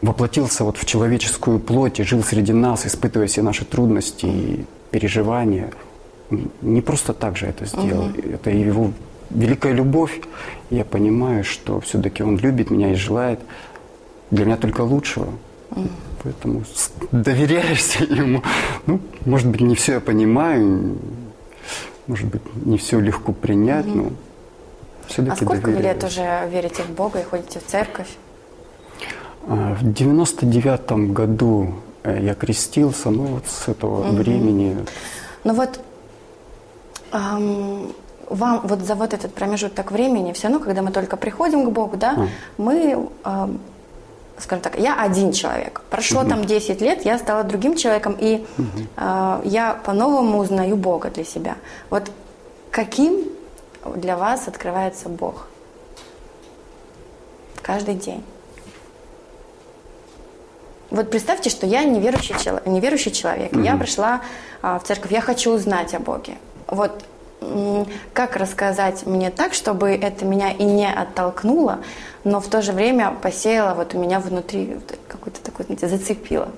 воплотился 0.02 0.64
вот 0.64 0.76
в 0.76 0.84
человеческую 0.84 1.58
плоть 1.58 2.00
и 2.00 2.02
жил 2.02 2.22
среди 2.22 2.52
нас, 2.52 2.86
испытывая 2.86 3.26
все 3.26 3.42
наши 3.42 3.64
трудности 3.64 4.26
и 4.26 4.66
переживания. 4.90 5.70
Не 6.62 6.80
просто 6.80 7.12
так 7.12 7.36
же 7.36 7.46
это 7.46 7.66
сделал. 7.66 8.06
Угу. 8.06 8.20
Это 8.32 8.50
его 8.50 8.92
великая 9.30 9.72
любовь. 9.72 10.20
Я 10.70 10.84
понимаю, 10.84 11.44
что 11.44 11.80
все-таки 11.80 12.22
он 12.22 12.38
любит 12.38 12.70
меня 12.70 12.92
и 12.92 12.94
желает 12.94 13.40
для 14.30 14.44
меня 14.44 14.56
только 14.56 14.82
лучшего. 14.82 15.28
Угу. 15.70 15.88
Поэтому 16.22 16.62
доверяешься 17.12 18.04
ему. 18.08 18.42
Ну, 18.86 19.00
может 19.24 19.48
быть, 19.48 19.60
не 19.60 19.74
все 19.74 19.94
я 19.94 20.00
понимаю, 20.00 20.96
может 22.06 22.28
быть, 22.28 22.42
не 22.64 22.78
все 22.78 23.00
легко 23.00 23.32
принять, 23.32 23.86
угу. 23.86 23.96
но 23.96 24.12
все-таки 25.08 25.44
А 25.44 25.44
сколько 25.44 25.70
доверяюсь. 25.70 25.94
лет 25.94 26.04
уже 26.04 26.48
верите 26.50 26.82
в 26.84 26.90
Бога 26.90 27.20
и 27.20 27.24
ходите 27.24 27.58
в 27.58 27.66
церковь? 27.66 28.08
А, 29.46 29.74
в 29.74 29.92
девяносто 29.92 30.46
девятом 30.46 31.12
году 31.12 31.74
Э, 32.02 32.18
я 32.20 32.34
крестился, 32.34 33.10
ну 33.10 33.24
вот 33.24 33.46
с 33.46 33.68
этого 33.68 34.00
угу. 34.00 34.16
времени. 34.16 34.84
Ну 35.44 35.54
вот 35.54 35.80
эм, 37.12 37.92
вам 38.28 38.60
вот 38.64 38.80
за 38.80 38.94
вот 38.94 39.12
этот 39.12 39.34
промежуток 39.34 39.92
времени, 39.92 40.32
все 40.32 40.48
равно, 40.48 40.64
когда 40.64 40.82
мы 40.82 40.92
только 40.92 41.16
приходим 41.16 41.66
к 41.66 41.70
Богу, 41.70 41.96
да, 41.96 42.14
а. 42.16 42.28
мы, 42.56 43.08
эм, 43.24 43.60
скажем 44.38 44.62
так, 44.62 44.78
я 44.78 45.00
один 45.00 45.32
человек. 45.32 45.82
Прошло 45.90 46.22
угу. 46.22 46.30
там 46.30 46.44
10 46.44 46.80
лет, 46.80 47.04
я 47.04 47.18
стала 47.18 47.44
другим 47.44 47.76
человеком, 47.76 48.16
и 48.18 48.46
угу. 48.58 48.66
э, 48.96 49.40
я 49.44 49.74
по-новому 49.84 50.38
узнаю 50.38 50.76
Бога 50.76 51.10
для 51.10 51.24
себя. 51.24 51.56
Вот 51.90 52.10
каким 52.70 53.24
для 53.96 54.16
вас 54.16 54.48
открывается 54.48 55.08
Бог? 55.08 55.48
Каждый 57.62 57.94
день. 57.94 58.24
Вот 60.90 61.10
представьте, 61.10 61.50
что 61.50 61.66
я 61.66 61.84
неверующий, 61.84 62.34
человек, 62.42 62.66
неверующий 62.66 63.12
человек. 63.12 63.52
Mm-hmm. 63.52 63.64
Я 63.64 63.76
пришла 63.76 64.20
а, 64.60 64.78
в 64.78 64.84
церковь, 64.84 65.12
я 65.12 65.20
хочу 65.20 65.52
узнать 65.52 65.94
о 65.94 66.00
Боге. 66.00 66.34
Вот 66.66 67.04
как 68.12 68.36
рассказать 68.36 69.06
мне 69.06 69.30
так, 69.30 69.54
чтобы 69.54 69.90
это 69.90 70.24
меня 70.24 70.50
и 70.50 70.62
не 70.62 70.90
оттолкнуло, 70.90 71.78
но 72.24 72.40
в 72.40 72.48
то 72.48 72.60
же 72.60 72.72
время 72.72 73.14
посеяло 73.22 73.74
вот 73.74 73.94
у 73.94 73.98
меня 73.98 74.20
внутри 74.20 74.76
какой-то 75.08 75.40
такой, 75.40 75.64
знаете, 75.64 75.88
зацепило. 75.88 76.48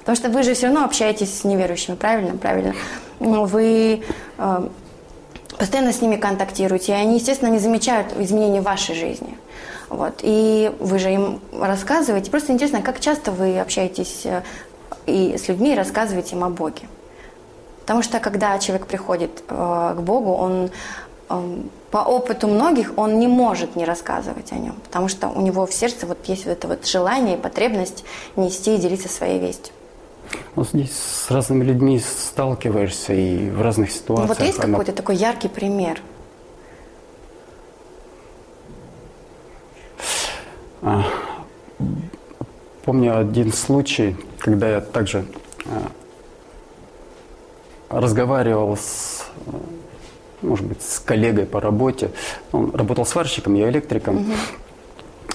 Потому 0.00 0.16
что 0.16 0.28
вы 0.28 0.42
же 0.42 0.54
все 0.54 0.66
равно 0.66 0.84
общаетесь 0.84 1.40
с 1.40 1.44
неверующими, 1.44 1.94
правильно? 1.94 2.36
Правильно. 2.36 2.74
Вы 3.18 4.02
э, 4.38 4.68
постоянно 5.58 5.92
с 5.92 6.00
ними 6.00 6.16
контактируете, 6.16 6.92
и 6.92 6.94
они, 6.94 7.16
естественно, 7.16 7.50
не 7.50 7.58
замечают 7.58 8.12
изменений 8.18 8.60
в 8.60 8.64
вашей 8.64 8.94
жизни. 8.94 9.36
Вот. 9.88 10.20
И 10.22 10.72
вы 10.80 10.98
же 10.98 11.12
им 11.12 11.40
рассказываете. 11.52 12.30
Просто 12.30 12.52
интересно, 12.52 12.82
как 12.82 13.00
часто 13.00 13.32
вы 13.32 13.58
общаетесь 13.58 14.22
э, 14.24 14.42
и 15.06 15.36
с 15.38 15.48
людьми 15.48 15.72
и 15.72 15.76
рассказываете 15.76 16.36
им 16.36 16.44
о 16.44 16.50
Боге. 16.50 16.88
Потому 17.82 18.02
что 18.02 18.18
когда 18.18 18.58
человек 18.58 18.86
приходит 18.86 19.44
э, 19.48 19.94
к 19.96 20.00
Богу, 20.00 20.32
он 20.32 20.70
э, 21.28 21.58
по 21.90 21.98
опыту 21.98 22.48
многих 22.48 22.92
он 22.96 23.20
не 23.20 23.28
может 23.28 23.76
не 23.76 23.84
рассказывать 23.84 24.50
о 24.52 24.56
нем, 24.56 24.74
потому 24.84 25.08
что 25.08 25.28
у 25.28 25.40
него 25.40 25.66
в 25.66 25.72
сердце 25.72 26.06
вот 26.06 26.18
есть 26.26 26.46
вот 26.46 26.52
это 26.52 26.66
вот 26.66 26.84
желание 26.84 27.36
и 27.36 27.40
потребность 27.40 28.04
нести 28.34 28.74
и 28.74 28.78
делиться 28.78 29.08
своей 29.08 29.38
вестью. 29.38 29.72
Ну, 30.56 30.64
здесь 30.64 30.90
с 30.90 31.30
разными 31.30 31.62
людьми 31.62 32.00
сталкиваешься 32.00 33.12
и 33.12 33.48
в 33.50 33.62
разных 33.62 33.92
ситуациях. 33.92 34.28
Ну, 34.28 34.34
вот 34.34 34.44
есть 34.44 34.58
какой-то 34.58 34.92
такой 34.92 35.14
яркий 35.14 35.48
пример– 35.48 36.02
помню 42.84 43.18
один 43.18 43.52
случай, 43.52 44.16
когда 44.38 44.68
я 44.68 44.80
также 44.80 45.24
а, 45.64 45.90
разговаривал 48.00 48.76
с, 48.76 49.26
может 50.42 50.66
быть, 50.66 50.82
с 50.82 50.98
коллегой 51.00 51.46
по 51.46 51.60
работе. 51.60 52.10
Он 52.52 52.74
работал 52.74 53.04
сварщиком, 53.04 53.54
я 53.54 53.68
электриком. 53.68 54.16
Угу. 54.16 54.32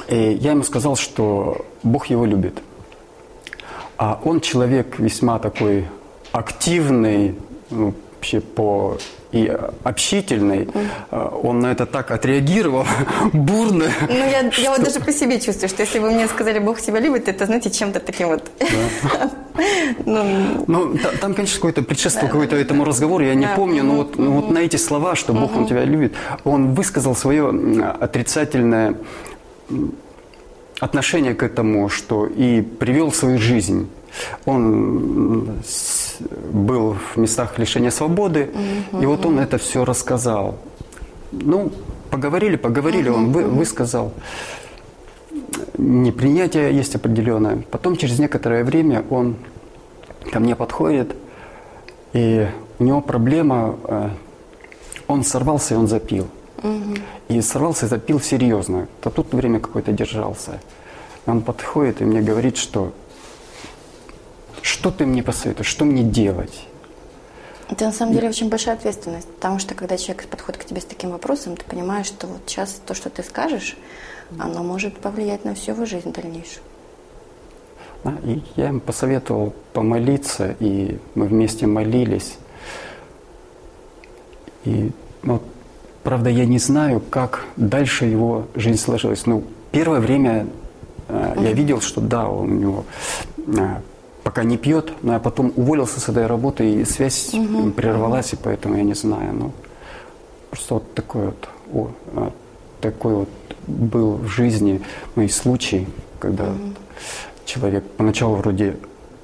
И 0.08 0.34
я 0.42 0.52
ему 0.52 0.64
сказал, 0.64 0.96
что 0.96 1.66
Бог 1.84 2.08
его 2.08 2.26
любит. 2.26 2.62
А 3.98 4.20
он 4.24 4.42
человек 4.42 5.00
весьма 5.00 5.40
такой 5.40 5.88
активный, 6.32 7.36
ну, 7.70 7.94
вообще 8.22 8.40
по 8.40 8.98
и 9.32 9.58
общительный, 9.84 10.66
mm. 10.66 11.40
он 11.44 11.60
на 11.60 11.72
это 11.72 11.86
так 11.86 12.12
отреагировал 12.12 12.86
бурно. 13.34 13.86
Ну, 14.10 14.16
я, 14.16 14.52
что... 14.52 14.62
я 14.62 14.72
вот 14.72 14.84
даже 14.84 15.00
по 15.00 15.12
себе 15.12 15.40
чувствую, 15.40 15.70
что 15.70 15.82
если 15.84 16.00
бы 16.00 16.12
мне 16.12 16.28
сказали, 16.28 16.60
Бог 16.60 16.82
тебя 16.82 17.00
любит, 17.00 17.30
это, 17.30 17.46
знаете, 17.46 17.72
чем-то 17.72 18.00
таким 18.00 18.28
вот... 18.28 18.52
ну, 20.06 20.66
ну 20.68 20.98
там, 21.22 21.34
конечно, 21.34 21.56
какой-то 21.56 21.82
предшествовал 21.82 22.30
какой-то 22.30 22.58
этому 22.58 22.84
разговору, 22.84 23.24
я 23.24 23.34
не 23.36 23.48
помню, 23.56 23.84
но 23.84 23.94
вот, 23.96 24.18
вот 24.18 24.52
на 24.52 24.60
эти 24.60 24.76
слова, 24.78 25.16
что 25.16 25.34
Бог 25.34 25.56
он 25.56 25.66
тебя 25.66 25.86
любит, 25.86 26.14
он 26.44 26.74
высказал 26.76 27.16
свое 27.16 27.50
отрицательное 28.02 28.96
отношение 30.80 31.34
к 31.34 31.44
этому, 31.44 31.90
что 31.90 32.28
и 32.28 32.62
привел 32.62 33.14
свою 33.14 33.40
жизнь. 33.40 33.88
Он 34.46 35.62
был 36.52 36.94
в 36.94 37.18
местах 37.18 37.58
лишения 37.60 37.92
свободы, 37.92 38.50
угу, 38.92 39.02
и 39.02 39.06
вот 39.06 39.26
он 39.26 39.40
это 39.40 39.58
все 39.58 39.86
рассказал. 39.86 40.58
Ну, 41.32 41.72
поговорили, 42.10 42.58
поговорили, 42.58 43.10
угу, 43.10 43.18
он 43.18 43.32
вы, 43.32 43.44
высказал. 43.44 44.14
Непринятие 45.78 46.76
есть 46.76 46.96
определенное. 46.96 47.64
Потом 47.72 47.96
через 47.96 48.20
некоторое 48.20 48.64
время 48.64 49.04
он 49.10 49.36
ко 50.32 50.40
мне 50.40 50.56
подходит, 50.56 51.16
и 52.14 52.48
у 52.80 52.84
него 52.84 53.02
проблема, 53.02 53.76
э, 53.86 54.10
он 55.08 55.24
сорвался 55.24 55.76
и 55.76 55.78
он 55.78 55.88
запил. 55.88 56.28
Угу. 56.64 56.96
И 57.30 57.42
сорвался 57.42 57.86
и 57.86 57.90
запил 57.90 58.20
серьезно. 58.20 58.88
То 59.02 59.10
тут 59.10 59.34
время 59.34 59.60
какое-то 59.60 59.92
держался. 59.92 60.60
Он 61.26 61.42
подходит 61.42 62.02
и 62.02 62.06
мне 62.06 62.22
говорит, 62.22 62.58
что 62.58 62.92
что 64.62 64.92
ты 64.92 65.06
мне 65.06 65.24
посоветуешь, 65.24 65.68
что 65.68 65.86
мне 65.86 66.04
делать? 66.04 66.68
Это 67.70 67.86
на 67.86 67.94
самом 67.94 68.14
деле 68.14 68.28
очень 68.28 68.50
большая 68.50 68.76
ответственность, 68.76 69.28
потому 69.30 69.58
что 69.58 69.76
когда 69.76 69.98
человек 69.98 70.28
подходит 70.28 70.62
к 70.62 70.66
тебе 70.66 70.82
с 70.82 70.86
таким 70.86 71.12
вопросом, 71.12 71.56
ты 71.56 71.64
понимаешь, 71.64 72.08
что 72.08 72.28
вот 72.28 72.42
сейчас 72.46 72.82
то, 72.86 72.94
что 72.94 73.10
ты 73.10 73.24
скажешь, 73.24 73.78
оно 74.38 74.62
может 74.62 74.98
повлиять 74.98 75.46
на 75.46 75.56
всю 75.56 75.72
его 75.72 75.86
жизнь 75.86 76.12
дальнейшую. 76.12 76.64
Да, 78.04 78.14
и 78.24 78.42
я 78.56 78.70
им 78.70 78.80
посоветовал 78.80 79.54
помолиться, 79.74 80.56
и 80.60 81.00
мы 81.16 81.28
вместе 81.28 81.66
молились. 81.66 82.38
И, 84.66 84.92
ну, 85.24 85.42
правда, 86.04 86.30
я 86.30 86.46
не 86.46 86.60
знаю, 86.60 87.00
как 87.00 87.46
дальше 87.56 88.06
его 88.06 88.48
жизнь 88.56 88.80
сложилась. 88.80 89.26
Ну, 89.26 89.44
первое 89.72 90.00
время 90.00 90.48
э, 91.08 91.36
я 91.40 91.54
видел, 91.54 91.80
что 91.80 92.02
да, 92.02 92.28
у 92.28 92.46
него 92.46 92.86
э, 93.38 93.76
пока 94.24 94.44
не 94.44 94.58
пьет, 94.58 94.94
но 95.02 95.14
я 95.14 95.20
потом 95.20 95.54
уволился 95.56 96.00
с 96.00 96.10
этой 96.10 96.28
работы, 96.28 96.70
и 96.70 96.86
связь 96.86 97.34
угу. 97.34 97.72
прервалась, 97.72 98.34
и 98.34 98.36
поэтому 98.36 98.78
я 98.78 98.84
не 98.84 98.94
знаю. 98.94 99.34
Ну, 99.34 99.52
просто 100.50 100.76
вот 100.76 100.94
такой 100.94 101.26
вот, 101.26 101.50
о, 101.74 101.92
а, 102.16 102.32
такой 102.82 103.16
вот 103.16 103.30
был 103.68 104.16
в 104.16 104.28
жизни 104.28 104.82
мой 105.16 105.30
случай, 105.30 105.88
когда 106.20 106.46
угу. 106.46 106.74
человек 107.46 107.84
поначалу 107.98 108.36
вроде 108.36 108.78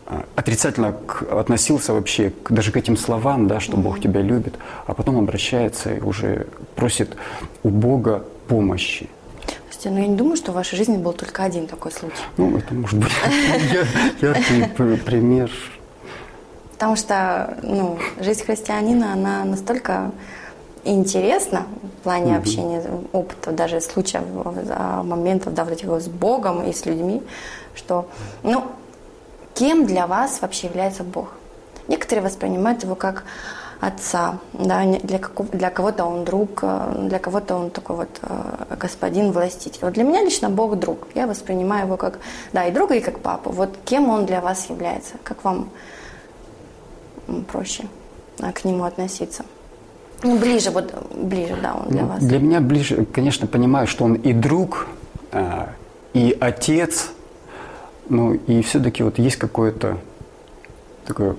а, 0.06 0.26
отрицательно 0.36 0.94
к, 0.94 1.24
относился 1.32 1.94
вообще 1.94 2.32
к, 2.32 2.52
даже 2.52 2.72
к 2.72 2.78
этим 2.78 2.98
словам, 2.98 3.48
да, 3.48 3.60
что 3.60 3.74
угу. 3.74 3.84
Бог 3.84 4.02
тебя 4.02 4.22
любит, 4.22 4.56
а 4.86 4.94
потом 4.94 5.18
обращается 5.18 5.94
и 5.94 6.00
уже 6.00 6.48
просит 6.76 7.16
у 7.64 7.70
Бога 7.70 8.24
помощи. 8.48 9.10
Слушайте, 9.80 9.96
ну 9.96 10.02
я 10.02 10.08
не 10.08 10.16
думаю, 10.16 10.38
что 10.38 10.52
в 10.52 10.56
вашей 10.56 10.76
жизни 10.76 10.98
был 10.98 11.14
только 11.14 11.44
один 11.44 11.68
такой 11.68 11.92
случай. 11.92 12.16
Ну, 12.38 12.58
это 12.58 12.74
может 12.74 12.98
быть 12.98 13.12
яркий 14.22 14.98
пример. 15.06 15.52
Потому 16.72 16.96
что 16.96 17.60
ну, 17.62 18.00
жизнь 18.20 18.44
христианина, 18.44 19.14
она 19.14 19.46
настолько 19.46 20.12
интересна 20.84 21.68
в 21.84 22.04
плане 22.04 22.38
общения, 22.38 22.84
опыта, 23.12 23.52
даже 23.52 23.80
случаев, 23.80 24.24
моментов, 25.04 25.54
да, 25.54 25.64
вот 25.64 25.74
этих 25.74 25.88
с 26.02 26.08
Богом 26.08 26.64
и 26.64 26.74
с 26.74 26.88
людьми, 26.88 27.22
что, 27.76 28.10
ну, 28.42 28.66
кем 29.54 29.86
для 29.86 30.08
вас 30.08 30.42
вообще 30.42 30.68
является 30.68 31.04
Бог? 31.04 31.34
Некоторые 31.88 32.24
воспринимают 32.24 32.82
его 32.82 32.96
как 32.96 33.26
отца, 33.80 34.40
да, 34.54 34.84
для, 34.86 35.20
какого, 35.20 35.50
для 35.50 35.70
кого-то 35.70 36.06
он 36.06 36.26
друг, 36.26 36.60
э, 36.64 37.08
для 37.08 37.20
кого-то 37.20 37.56
он 37.56 37.70
такой 37.70 37.96
вот 37.96 38.10
э, 38.22 38.76
господин, 38.80 39.32
властитель. 39.32 39.80
Вот 39.82 39.94
для 39.94 40.04
меня 40.04 40.24
лично 40.24 40.50
Бог 40.50 40.78
друг. 40.80 41.08
Я 41.16 41.28
воспринимаю 41.28 41.86
его 41.86 41.98
как, 41.98 42.20
да, 42.54 42.66
и 42.66 42.72
друга, 42.72 42.96
и 42.96 43.02
как 43.02 43.20
папу. 43.20 43.52
Вот 43.52 43.78
кем 43.86 44.10
он 44.10 44.26
для 44.26 44.42
вас 44.42 44.70
является? 44.70 45.16
Как 45.24 45.44
вам 45.44 45.70
проще 47.52 47.86
к 48.54 48.66
нему 48.66 48.84
относиться? 48.84 49.46
Ну, 50.24 50.40
ближе, 50.40 50.72
вот 50.72 50.94
ближе, 51.14 51.58
да, 51.62 51.76
он 51.76 51.90
для 51.90 52.06
вас. 52.06 52.24
Для 52.24 52.40
меня 52.40 52.60
ближе, 52.60 53.06
конечно, 53.06 53.46
понимаю, 53.46 53.86
что 53.86 54.06
он 54.06 54.16
и 54.16 54.34
друг, 54.34 54.88
э, 55.32 55.68
и 56.14 56.36
отец, 56.40 57.12
ну 58.10 58.34
и 58.34 58.64
все-таки 58.64 59.04
вот 59.04 59.20
есть 59.20 59.36
какое-то 59.36 60.00
такое 61.06 61.36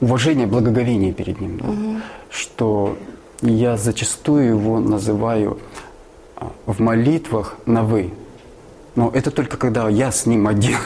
уважение, 0.00 0.46
благоговение 0.46 1.12
перед 1.12 1.40
ним. 1.40 1.58
Да? 1.58 1.68
Угу. 1.68 1.96
Что 2.30 2.96
я 3.42 3.76
зачастую 3.76 4.48
его 4.48 4.80
называю 4.80 5.58
а, 6.36 6.52
в 6.66 6.80
молитвах 6.80 7.56
на 7.66 7.82
«вы». 7.82 8.12
Но 8.96 9.10
это 9.14 9.30
только 9.30 9.56
когда 9.56 9.88
я 9.88 10.10
с 10.10 10.26
ним 10.26 10.48
один. 10.48 10.76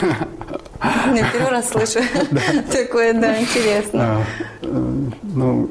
Я 1.13 1.29
первый 1.31 1.49
раз 1.49 1.69
слышу 1.69 1.99
такое, 2.71 3.13
да, 3.13 3.37
интересно. 3.41 3.99
А, 4.03 4.23
э, 4.61 4.91
ну, 5.23 5.69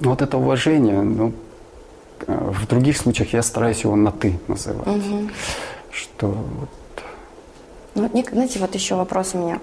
вот 0.00 0.22
это 0.22 0.38
уважение, 0.38 1.02
ну, 1.02 1.32
а, 2.26 2.50
в 2.52 2.66
других 2.68 2.96
случаях 2.96 3.32
я 3.32 3.42
стараюсь 3.42 3.82
его 3.82 3.96
на 3.96 4.12
«ты» 4.12 4.38
называть. 4.48 4.86
Что 5.90 6.28
вот... 6.28 6.68
Ну, 7.96 8.08
знаете, 8.32 8.60
вот 8.60 8.74
еще 8.74 8.94
вопрос 8.94 9.34
у 9.34 9.38
меня. 9.38 9.58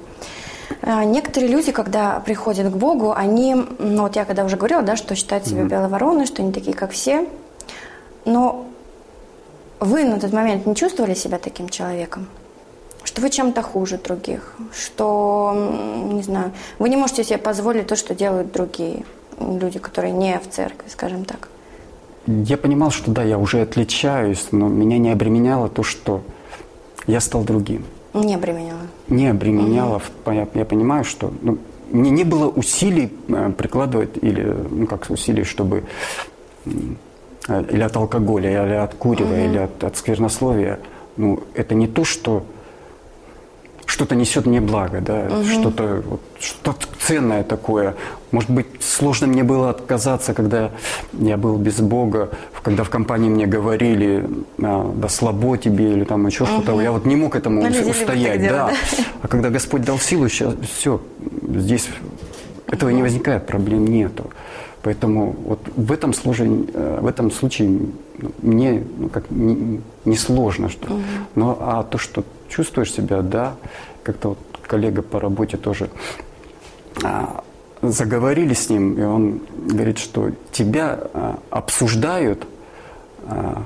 А, 0.82 1.04
некоторые 1.04 1.52
люди, 1.52 1.72
когда 1.72 2.20
приходят 2.20 2.72
к 2.72 2.76
Богу, 2.76 3.14
они, 3.14 3.56
ну 3.80 4.04
вот 4.04 4.16
я 4.16 4.26
когда 4.26 4.44
уже 4.44 4.58
говорила, 4.58 4.82
да, 4.82 4.96
что 4.96 5.16
считают 5.16 5.46
себя 5.46 5.62
mm-hmm. 5.62 5.70
белой 5.70 5.90
вороной, 5.90 6.26
что 6.26 6.42
они 6.42 6.52
такие, 6.52 6.76
как 6.76 6.92
все. 6.92 7.28
Но 8.26 8.66
вы 9.80 10.04
на 10.04 10.20
тот 10.20 10.34
момент 10.34 10.66
не 10.66 10.76
чувствовали 10.76 11.14
себя 11.14 11.38
таким 11.38 11.70
человеком? 11.70 12.28
Что 13.04 13.22
вы 13.22 13.30
чем-то 13.30 13.62
хуже 13.62 13.98
других? 13.98 14.56
Что, 14.74 15.54
не 16.12 16.22
знаю, 16.24 16.52
вы 16.78 16.90
не 16.90 16.98
можете 16.98 17.24
себе 17.24 17.38
позволить 17.38 17.88
то, 17.88 17.96
что 17.96 18.14
делают 18.14 18.52
другие 18.52 19.06
люди, 19.40 19.80
которые 19.80 20.12
не 20.12 20.38
в 20.40 20.50
церкви, 20.50 20.90
скажем 20.90 21.24
так? 21.24 21.48
Я 22.26 22.58
понимал, 22.58 22.92
что 22.92 23.12
да, 23.12 23.24
я 23.24 23.38
уже 23.38 23.62
отличаюсь, 23.62 24.48
но 24.52 24.68
меня 24.68 24.98
не 24.98 25.10
обременяло 25.10 25.70
то, 25.70 25.84
что 25.84 26.22
я 27.06 27.22
стал 27.22 27.44
другим. 27.44 27.86
Не 28.14 28.36
обременяла. 28.36 28.87
Не 29.10 29.28
обременяла. 29.28 30.02
Угу. 30.26 30.32
Я, 30.32 30.48
я 30.54 30.66
понимаю, 30.66 31.04
что 31.04 31.32
ну, 31.42 31.58
мне 31.92 32.10
не 32.10 32.24
было 32.24 32.48
усилий 32.48 33.12
э, 33.28 33.52
прикладывать 33.58 34.18
или, 34.22 34.56
ну 34.70 34.88
как 34.88 35.10
усилий, 35.10 35.44
чтобы 35.44 35.84
э, 36.66 37.64
или 37.72 37.82
от 37.82 37.96
алкоголя, 37.96 38.66
или 38.66 38.74
от 38.74 38.94
курева, 38.96 39.34
угу. 39.34 39.40
или 39.40 39.58
от, 39.58 39.84
от 39.84 39.98
сквернословия. 39.98 40.80
Ну, 41.16 41.40
это 41.54 41.74
не 41.76 41.88
то, 41.88 42.04
что 42.04 42.44
что-то 43.88 44.16
несет 44.16 44.46
мне 44.46 44.62
благо, 44.62 45.02
да, 45.02 45.28
угу. 45.30 45.46
что-то 45.46 46.04
вот, 46.06 46.22
что 46.40 46.76
ценное 47.00 47.44
такое. 47.44 47.96
Может 48.32 48.52
быть, 48.52 48.68
сложно 48.82 49.28
мне 49.28 49.44
было 49.44 49.70
отказаться, 49.70 50.34
когда 50.34 50.72
я 51.14 51.38
был 51.38 51.58
без 51.58 51.80
Бога, 51.80 52.30
когда 52.68 52.84
в 52.84 52.90
компании 52.90 53.30
мне 53.30 53.48
говорили, 53.48 54.30
да 54.58 55.08
слабо 55.08 55.58
тебе 55.58 55.94
или 55.94 56.04
там 56.04 56.28
еще 56.28 56.44
угу. 56.44 56.52
что-то. 56.52 56.82
Я 56.82 56.92
вот 56.92 57.06
не 57.06 57.16
мог 57.16 57.36
этому 57.38 57.64
ну, 57.64 57.90
устоять, 57.90 58.42
да. 58.42 58.68
да. 58.68 58.74
А 59.22 59.28
когда 59.30 59.50
Господь 59.50 59.84
дал 59.84 59.98
силу, 60.00 60.28
сейчас 60.28 60.54
все, 60.78 61.02
здесь 61.48 61.88
этого 62.70 62.90
не 62.90 63.02
возникает, 63.02 63.48
проблем 63.48 63.88
нету. 63.88 64.30
Поэтому 64.84 65.34
вот 65.46 65.60
в 65.78 65.92
этом 65.94 66.14
случае, 66.14 66.66
э, 66.74 67.00
в 67.02 67.08
этом 67.08 67.32
случае 67.32 67.70
ну, 68.18 68.32
мне 68.42 68.84
ну, 68.98 69.08
как 69.08 69.32
не, 69.32 69.82
не 70.04 70.18
сложно, 70.18 70.68
что. 70.68 70.94
Угу. 70.94 71.02
Но 71.36 71.58
а 71.62 71.84
то, 71.84 71.98
что 71.98 72.26
чувствуешь 72.50 72.92
себя, 72.92 73.22
да, 73.22 73.56
как-то 74.04 74.30
вот 74.30 74.40
коллега 74.68 75.02
по 75.02 75.20
работе 75.20 75.58
тоже 75.58 75.90
а, 77.04 77.44
заговорили 77.82 78.54
с 78.54 78.70
ним, 78.70 78.94
и 79.00 79.04
он 79.04 79.42
говорит, 79.56 79.98
что 79.98 80.32
тебя 80.52 81.00
а, 81.14 81.40
обсуждают 81.50 82.48
а, 83.26 83.64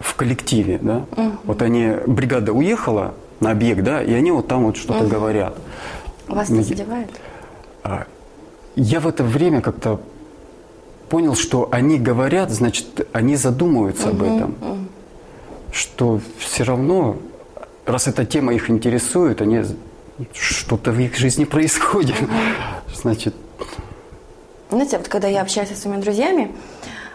в 0.00 0.14
коллективе, 0.14 0.78
да. 0.80 1.04
Угу. 1.16 1.30
Вот 1.44 1.62
они, 1.62 1.92
бригада 2.06 2.52
уехала 2.52 3.14
на 3.40 3.50
объект, 3.50 3.82
да, 3.82 4.02
и 4.02 4.12
они 4.12 4.30
вот 4.30 4.48
там 4.48 4.64
вот 4.64 4.76
что-то 4.76 5.04
угу. 5.04 5.08
говорят. 5.08 5.56
Вас 6.28 6.50
это 6.50 6.62
задевает? 6.62 7.10
Я 8.74 9.00
в 9.00 9.06
это 9.06 9.22
время 9.22 9.60
как-то 9.60 10.00
понял, 11.10 11.34
что 11.34 11.68
они 11.70 11.98
говорят, 11.98 12.50
значит, 12.50 13.06
они 13.12 13.36
задумываются 13.36 14.08
угу, 14.08 14.16
об 14.16 14.22
этом. 14.22 14.50
Угу. 14.60 14.78
Что 15.72 16.20
все 16.38 16.64
равно, 16.64 17.16
раз 17.86 18.08
эта 18.08 18.24
тема 18.24 18.54
их 18.54 18.70
интересует, 18.70 19.40
они 19.40 19.64
что-то 20.32 20.92
в 20.92 20.98
их 20.98 21.16
жизни 21.16 21.44
происходит. 21.44 22.16
Значит. 22.94 23.34
Знаете, 24.70 24.98
вот 24.98 25.08
когда 25.08 25.28
я 25.28 25.42
общаюсь 25.42 25.68
со 25.68 25.76
своими 25.76 26.00
друзьями, 26.00 26.52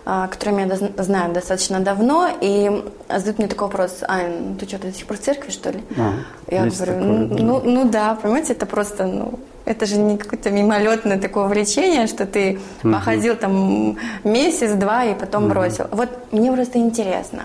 а, 0.06 0.27
которыми 0.27 0.67
я 0.67 1.03
знаю 1.03 1.34
достаточно 1.34 1.80
давно, 1.80 2.30
и 2.39 2.84
задают 3.10 3.39
мне 3.39 3.47
такой 3.47 3.67
вопрос, 3.67 4.03
Ань, 4.08 4.58
ты 4.58 4.67
что, 4.67 4.80
ты 4.80 4.88
до 4.88 4.93
сих 4.93 5.06
пор 5.06 5.17
в 5.17 5.21
церкви, 5.21 5.51
что 5.51 5.71
ли? 5.71 5.80
А, 5.97 6.13
я 6.49 6.65
говорю, 6.65 6.69
такое, 6.77 7.01
ну, 7.01 7.27
ну, 7.27 7.62
ну 7.63 7.89
да, 7.89 8.15
понимаете, 8.15 8.53
это 8.53 8.65
просто, 8.65 9.06
ну, 9.06 9.39
это 9.65 9.86
же 9.86 9.97
не 9.97 10.17
какое-то 10.17 10.49
мимолетное 10.49 11.19
такое 11.19 11.45
увлечение, 11.45 12.08
что 12.08 12.25
ты 12.25 12.60
угу. 12.84 12.93
походил 12.93 13.36
там 13.36 13.97
месяц-два 14.23 15.03
и 15.06 15.13
потом 15.13 15.43
угу. 15.43 15.53
бросил. 15.53 15.88
Вот 15.91 16.10
мне 16.32 16.51
просто 16.53 16.80
интересно. 16.80 17.43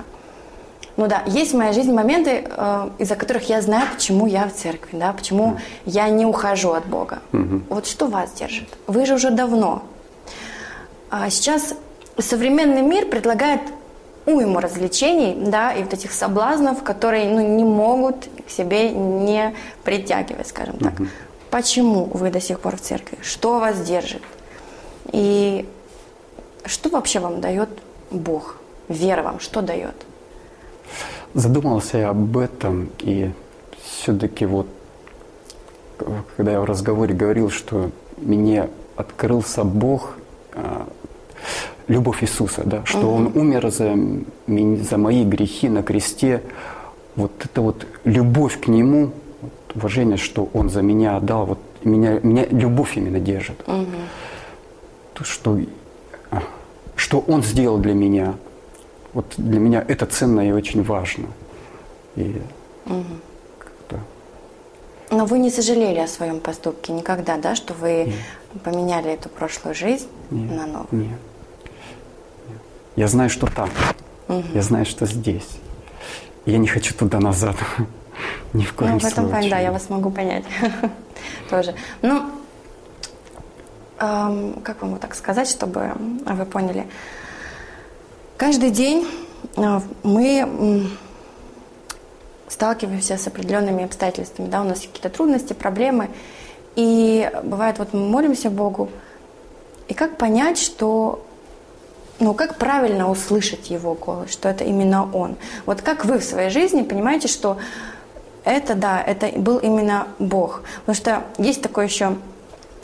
Ну 0.96 1.06
да, 1.06 1.22
есть 1.26 1.52
в 1.52 1.56
моей 1.56 1.72
жизни 1.72 1.92
моменты, 1.92 2.44
э, 2.46 2.90
из-за 2.98 3.16
которых 3.16 3.48
я 3.48 3.62
знаю, 3.62 3.88
почему 3.94 4.26
я 4.26 4.46
в 4.46 4.52
церкви, 4.52 4.98
да, 4.98 5.12
почему 5.12 5.44
угу. 5.44 5.58
я 5.86 6.08
не 6.10 6.26
ухожу 6.26 6.72
от 6.72 6.86
Бога. 6.86 7.20
Угу. 7.32 7.62
Вот 7.70 7.86
что 7.86 8.06
вас 8.06 8.32
держит? 8.32 8.68
Вы 8.86 9.06
же 9.06 9.14
уже 9.14 9.30
давно. 9.30 9.82
А 11.10 11.30
сейчас 11.30 11.74
современный 12.18 12.82
мир 12.82 13.06
предлагает 13.06 13.60
уйму 14.26 14.60
развлечений, 14.60 15.34
да, 15.34 15.72
и 15.72 15.82
вот 15.82 15.94
этих 15.94 16.12
соблазнов, 16.12 16.82
которые 16.82 17.28
ну, 17.28 17.56
не 17.56 17.64
могут 17.64 18.28
к 18.46 18.50
себе 18.50 18.90
не 18.90 19.54
притягивать, 19.84 20.48
скажем 20.48 20.76
так. 20.78 20.94
Угу. 20.94 21.08
Почему 21.50 22.04
вы 22.04 22.30
до 22.30 22.40
сих 22.40 22.60
пор 22.60 22.76
в 22.76 22.80
церкви? 22.80 23.18
Что 23.22 23.58
вас 23.58 23.80
держит? 23.80 24.22
И 25.12 25.66
что 26.64 26.90
вообще 26.90 27.18
вам 27.18 27.40
дает 27.40 27.68
Бог? 28.10 28.56
Вера 28.88 29.22
вам 29.22 29.40
что 29.40 29.62
дает? 29.62 29.94
Задумался 31.34 31.98
я 31.98 32.10
об 32.10 32.36
этом, 32.36 32.90
и 33.00 33.30
все-таки 33.82 34.44
вот, 34.44 34.66
когда 36.36 36.52
я 36.52 36.60
в 36.60 36.64
разговоре 36.64 37.14
говорил, 37.14 37.50
что 37.50 37.90
мне 38.18 38.68
открылся 38.96 39.64
Бог, 39.64 40.14
а, 40.54 40.86
любовь 41.88 42.22
Иисуса, 42.22 42.62
да, 42.64 42.82
что 42.84 42.98
угу. 42.98 43.14
Он 43.14 43.32
умер 43.34 43.70
за, 43.70 43.96
за 44.84 44.98
мои 44.98 45.24
грехи 45.24 45.68
на 45.68 45.82
кресте. 45.82 46.42
Вот 47.16 47.32
это 47.44 47.60
вот 47.60 47.86
любовь 48.04 48.60
к 48.60 48.68
Нему, 48.68 49.12
уважение, 49.74 50.16
что 50.16 50.48
Он 50.52 50.70
за 50.70 50.82
меня 50.82 51.16
отдал, 51.16 51.46
вот 51.46 51.58
меня, 51.82 52.20
меня 52.22 52.46
любовь 52.50 52.96
именно 52.96 53.20
держит. 53.20 53.60
Угу. 53.66 53.86
То, 55.14 55.24
что, 55.24 55.58
а, 56.30 56.42
что 56.96 57.20
Он 57.20 57.42
сделал 57.42 57.78
для 57.78 57.94
меня, 57.94 58.34
вот 59.12 59.34
для 59.36 59.58
меня 59.58 59.84
это 59.86 60.06
ценно 60.06 60.46
и 60.46 60.52
очень 60.52 60.82
важно. 60.82 61.28
И 62.16 62.40
угу. 62.86 63.04
Но 65.12 65.26
вы 65.26 65.38
не 65.38 65.50
сожалели 65.50 65.98
о 65.98 66.08
своем 66.08 66.40
поступке 66.40 66.90
никогда, 66.90 67.36
да, 67.36 67.54
что 67.54 67.74
вы 67.74 68.04
Нет. 68.04 68.14
поменяли 68.64 69.12
эту 69.12 69.28
прошлую 69.28 69.74
жизнь 69.74 70.08
Нет. 70.30 70.50
на 70.50 70.66
новую? 70.66 70.86
Нет. 70.90 71.18
Я 72.96 73.08
знаю, 73.08 73.28
что 73.28 73.46
там. 73.46 73.68
Угу. 74.28 74.44
Я 74.54 74.62
знаю, 74.62 74.86
что 74.86 75.04
здесь. 75.04 75.48
Я 76.46 76.56
не 76.56 76.66
хочу 76.66 76.94
туда 76.94 77.20
назад. 77.20 77.56
Ни 78.54 78.64
в 78.64 78.72
коем 78.72 78.92
ну, 78.92 78.98
в 79.00 79.04
этом 79.04 79.28
случае. 79.28 79.50
да, 79.50 79.58
я 79.58 79.70
вас 79.70 79.90
могу 79.90 80.10
понять. 80.10 80.44
Тоже. 81.50 81.74
Ну, 82.00 82.22
эм, 83.98 84.62
как 84.62 84.80
вам 84.80 84.96
так 84.96 85.14
сказать, 85.14 85.48
чтобы 85.48 85.92
вы 86.24 86.46
поняли? 86.46 86.86
Каждый 88.42 88.70
день 88.70 89.06
э, 89.56 89.80
мы 90.02 90.88
сталкиваемся 92.48 93.16
с 93.16 93.28
определенными 93.28 93.84
обстоятельствами. 93.84 94.48
Да? 94.48 94.62
У 94.62 94.64
нас 94.64 94.80
какие-то 94.80 95.10
трудности, 95.10 95.52
проблемы. 95.52 96.10
И 96.74 97.30
бывает, 97.44 97.78
вот 97.78 97.92
мы 97.92 98.00
молимся 98.00 98.50
Богу, 98.50 98.90
и 99.86 99.94
как 99.94 100.18
понять, 100.18 100.58
что 100.58 101.24
ну, 102.18 102.34
как 102.34 102.56
правильно 102.56 103.08
услышать 103.08 103.70
его 103.70 103.94
голос, 103.94 104.32
что 104.32 104.48
это 104.48 104.64
именно 104.64 105.08
он. 105.12 105.36
Вот 105.64 105.80
как 105.82 106.04
вы 106.04 106.18
в 106.18 106.24
своей 106.24 106.50
жизни 106.50 106.82
понимаете, 106.82 107.28
что 107.28 107.58
это, 108.42 108.74
да, 108.74 109.00
это 109.00 109.28
был 109.38 109.58
именно 109.58 110.08
Бог. 110.18 110.64
Потому 110.80 110.96
что 110.96 111.22
есть 111.38 111.62
такое 111.62 111.86
еще 111.86 112.16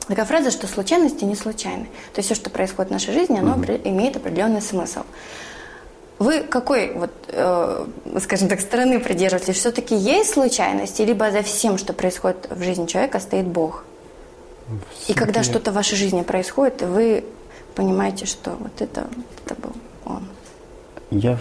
такая 0.06 0.24
фраза, 0.24 0.52
что 0.52 0.68
случайности 0.68 1.24
не 1.24 1.34
случайны. 1.34 1.86
То 2.14 2.20
есть 2.20 2.28
все, 2.28 2.36
что 2.36 2.48
происходит 2.48 2.90
в 2.90 2.92
нашей 2.92 3.12
жизни, 3.12 3.40
оно 3.40 3.56
mm-hmm. 3.56 3.88
имеет 3.88 4.16
определенный 4.16 4.62
смысл. 4.62 5.00
Вы 6.18 6.40
какой, 6.40 6.92
вот, 6.94 7.10
э, 7.28 7.86
скажем 8.20 8.48
так, 8.48 8.60
стороны 8.60 8.98
придерживаетесь? 8.98 9.56
Все-таки 9.56 9.94
есть 9.94 10.32
случайности, 10.32 11.02
либо 11.02 11.30
за 11.30 11.42
всем, 11.42 11.78
что 11.78 11.92
происходит 11.92 12.48
в 12.50 12.62
жизни 12.62 12.86
человека, 12.86 13.20
стоит 13.20 13.46
Бог? 13.46 13.84
Все 14.98 15.12
И 15.12 15.16
когда 15.16 15.42
что-то 15.42 15.70
в 15.70 15.74
вашей 15.74 15.96
жизни 15.96 16.22
происходит, 16.22 16.82
вы 16.82 17.24
понимаете, 17.74 18.26
что 18.26 18.50
вот 18.58 18.80
это, 18.80 19.06
это 19.44 19.54
был 19.54 19.72
он? 20.04 20.24
Я 21.10 21.38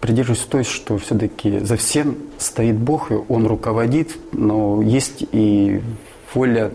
придерживаюсь 0.00 0.44
той, 0.44 0.64
что 0.64 0.96
все-таки 0.98 1.58
за 1.58 1.76
всем 1.76 2.16
стоит 2.38 2.76
Бог, 2.76 3.10
и 3.10 3.14
Он 3.14 3.46
руководит, 3.46 4.16
но 4.32 4.80
есть 4.82 5.24
и 5.32 5.82
воля 6.32 6.72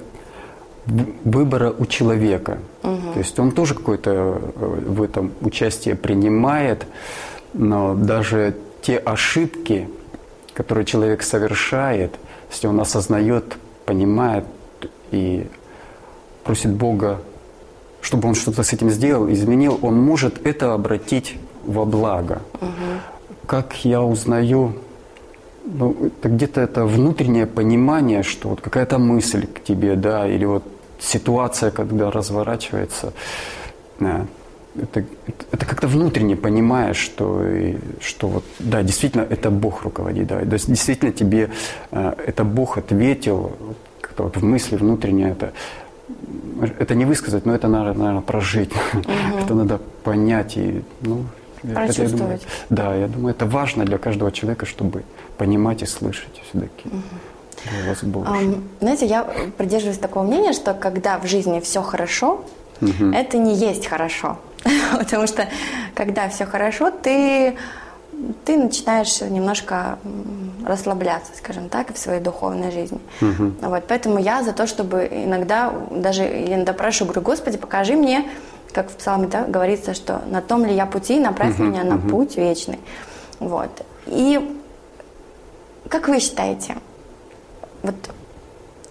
выбора 0.85 1.73
у 1.77 1.85
человека. 1.85 2.59
Угу. 2.83 3.13
То 3.13 3.19
есть 3.19 3.39
он 3.39 3.51
тоже 3.51 3.75
какое-то 3.75 4.11
э, 4.11 4.79
в 4.87 5.01
этом 5.01 5.31
участие 5.41 5.95
принимает, 5.95 6.85
но 7.53 7.95
даже 7.95 8.55
те 8.81 8.97
ошибки, 8.97 9.89
которые 10.53 10.85
человек 10.85 11.23
совершает, 11.23 12.13
если 12.51 12.67
он 12.67 12.79
осознает, 12.79 13.57
понимает 13.85 14.45
и 15.11 15.47
просит 16.43 16.71
Бога 16.71 17.19
чтобы 18.03 18.27
он 18.27 18.35
что-то 18.35 18.63
с 18.63 18.73
этим 18.73 18.89
сделал, 18.89 19.31
изменил, 19.31 19.79
он 19.81 19.95
может 19.95 20.45
это 20.45 20.73
обратить 20.73 21.37
во 21.65 21.85
благо. 21.85 22.41
Угу. 22.61 23.47
Как 23.47 23.85
я 23.85 24.01
узнаю, 24.01 24.73
ну, 25.65 25.95
это 26.07 26.29
где-то 26.29 26.61
это 26.61 26.85
внутреннее 26.85 27.45
понимание, 27.45 28.21
что 28.23 28.49
вот 28.49 28.61
какая-то 28.61 28.97
мысль 28.97 29.47
к 29.47 29.63
тебе, 29.63 29.95
да, 29.95 30.27
или 30.27 30.45
вот 30.45 30.63
ситуация, 31.03 31.71
когда 31.71 32.11
разворачивается, 32.11 33.13
да, 33.99 34.25
это, 34.81 35.03
это 35.51 35.65
как-то 35.65 35.87
внутренне 35.87 36.35
понимаешь, 36.35 36.97
что, 36.97 37.45
что 38.01 38.27
вот, 38.27 38.43
да, 38.59 38.81
действительно, 38.81 39.21
это 39.21 39.51
Бог 39.51 39.83
руководит, 39.83 40.27
да, 40.27 40.41
действительно 40.43 41.11
тебе 41.11 41.49
э, 41.91 42.13
это 42.27 42.43
Бог 42.43 42.77
ответил, 42.77 43.51
как-то 44.01 44.23
вот 44.23 44.37
в 44.37 44.43
мысли 44.43 44.77
внутренне 44.77 45.29
это 45.29 45.53
это 46.79 46.95
не 46.95 47.05
высказать, 47.05 47.45
но 47.45 47.53
это 47.53 47.67
надо, 47.67 47.93
наверное, 47.93 48.21
прожить. 48.21 48.71
Угу. 48.93 49.39
это 49.39 49.53
надо 49.55 49.79
понять 50.03 50.57
и, 50.57 50.83
ну, 51.01 51.25
это, 51.63 52.03
я 52.03 52.09
думаю, 52.09 52.39
да, 52.69 52.95
я 52.95 53.07
думаю, 53.07 53.35
это 53.35 53.45
важно 53.45 53.85
для 53.85 53.97
каждого 53.97 54.31
человека, 54.31 54.65
чтобы 54.65 55.03
понимать 55.37 55.81
и 55.81 55.85
слышать 55.85 56.41
все-таки. 56.43 56.87
Угу. 56.87 57.01
Um, 57.65 58.63
знаете, 58.81 59.05
я 59.05 59.23
придерживаюсь 59.57 59.97
такого 59.97 60.23
мнения, 60.23 60.53
что 60.53 60.73
когда 60.73 61.17
в 61.17 61.27
жизни 61.27 61.59
все 61.59 61.81
хорошо, 61.81 62.43
угу. 62.81 63.11
это 63.13 63.37
не 63.37 63.55
есть 63.55 63.87
хорошо. 63.87 64.37
Потому 64.97 65.27
что 65.27 65.47
когда 65.95 66.29
все 66.29 66.45
хорошо, 66.45 66.91
ты 66.91 67.55
ты 68.45 68.57
начинаешь 68.57 69.21
немножко 69.21 69.97
расслабляться, 70.65 71.33
скажем 71.35 71.69
так, 71.69 71.93
в 71.93 71.97
своей 71.97 72.21
духовной 72.21 72.71
жизни. 72.71 72.99
Угу. 73.21 73.53
Вот, 73.61 73.83
поэтому 73.87 74.19
я 74.19 74.43
за 74.43 74.53
то, 74.53 74.67
чтобы 74.67 75.09
иногда 75.11 75.73
даже 75.91 76.23
я 76.23 76.55
иногда 76.55 76.73
прошу, 76.73 77.05
говорю, 77.05 77.21
Господи, 77.21 77.57
покажи 77.57 77.95
мне, 77.95 78.25
как 78.71 78.89
в 78.89 78.95
псалме 78.95 79.27
да, 79.27 79.43
говорится, 79.43 79.93
что 79.93 80.21
на 80.29 80.41
том 80.41 80.65
ли 80.65 80.73
я 80.73 80.85
пути, 80.85 81.19
направь 81.19 81.55
угу, 81.55 81.63
меня 81.63 81.83
на 81.83 81.95
угу. 81.95 82.09
путь 82.09 82.37
вечный. 82.37 82.79
Вот. 83.39 83.69
И 84.05 84.57
как 85.89 86.07
вы 86.07 86.19
считаете, 86.19 86.75
вот 87.83 87.95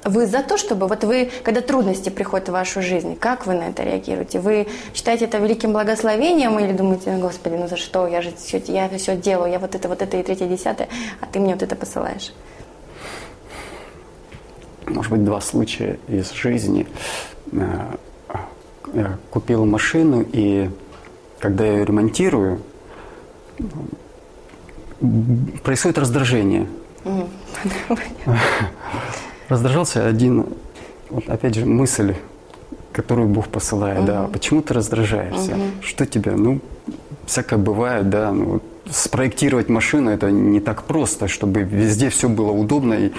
вы 0.05 0.27
за 0.27 0.43
то, 0.43 0.59
чтобы 0.59 0.89
вот 0.89 1.05
вы, 1.05 1.31
когда 1.45 1.61
трудности 1.61 2.09
приходят 2.11 2.49
в 2.49 2.53
вашу 2.53 2.83
жизнь, 2.83 3.17
как 3.17 3.47
вы 3.47 3.55
на 3.55 3.69
это 3.69 3.85
реагируете? 3.85 4.41
Вы 4.41 4.67
считаете 4.95 5.27
это 5.27 5.39
великим 5.39 5.73
благословением 5.73 6.59
или 6.59 6.73
думаете, 6.73 7.17
Господи, 7.17 7.55
ну 7.55 7.69
за 7.69 7.77
что? 7.77 8.09
Я 8.09 8.21
же 8.21 8.33
все, 8.37 8.63
я 8.67 8.89
все 8.99 9.17
делаю, 9.17 9.51
я 9.53 9.59
вот 9.59 9.75
это, 9.75 9.89
вот 9.89 10.03
это 10.03 10.17
и 10.17 10.23
третье, 10.23 10.47
десятое, 10.47 10.89
а 11.21 11.27
ты 11.27 11.39
мне 11.39 11.53
вот 11.53 11.63
это 11.63 11.77
посылаешь? 11.77 12.33
Может 14.87 15.13
быть, 15.13 15.25
два 15.25 15.41
случая 15.41 15.99
из 16.09 16.33
жизни. 16.33 16.87
Э, 17.53 17.95
я 18.93 19.19
купил 19.31 19.65
машину, 19.65 20.27
и 20.33 20.69
когда 21.39 21.65
я 21.65 21.75
ее 21.75 21.85
ремонтирую, 21.85 22.61
происходит 25.63 25.99
раздражение. 25.99 26.67
раздражался 29.49 30.07
один, 30.07 30.47
вот 31.11 31.29
опять 31.29 31.55
же, 31.55 31.67
мысль, 31.67 32.15
которую 32.93 33.29
Бог 33.29 33.49
посылает, 33.49 34.01
угу. 34.01 34.07
да, 34.07 34.23
почему 34.33 34.63
ты 34.63 34.75
раздражаешься, 34.75 35.53
угу. 35.53 35.83
что 35.83 36.07
тебя, 36.07 36.33
ну, 36.33 36.61
всякое 37.27 37.59
бывает, 37.59 38.11
да, 38.11 38.33
ну, 38.33 38.61
спроектировать 38.91 39.69
машину 39.69 40.11
это 40.11 40.31
не 40.31 40.61
так 40.61 40.83
просто, 40.83 41.29
чтобы 41.29 41.63
везде 41.63 42.11
все 42.11 42.29
было 42.29 42.51
удобно 42.51 42.95
и 42.95 43.13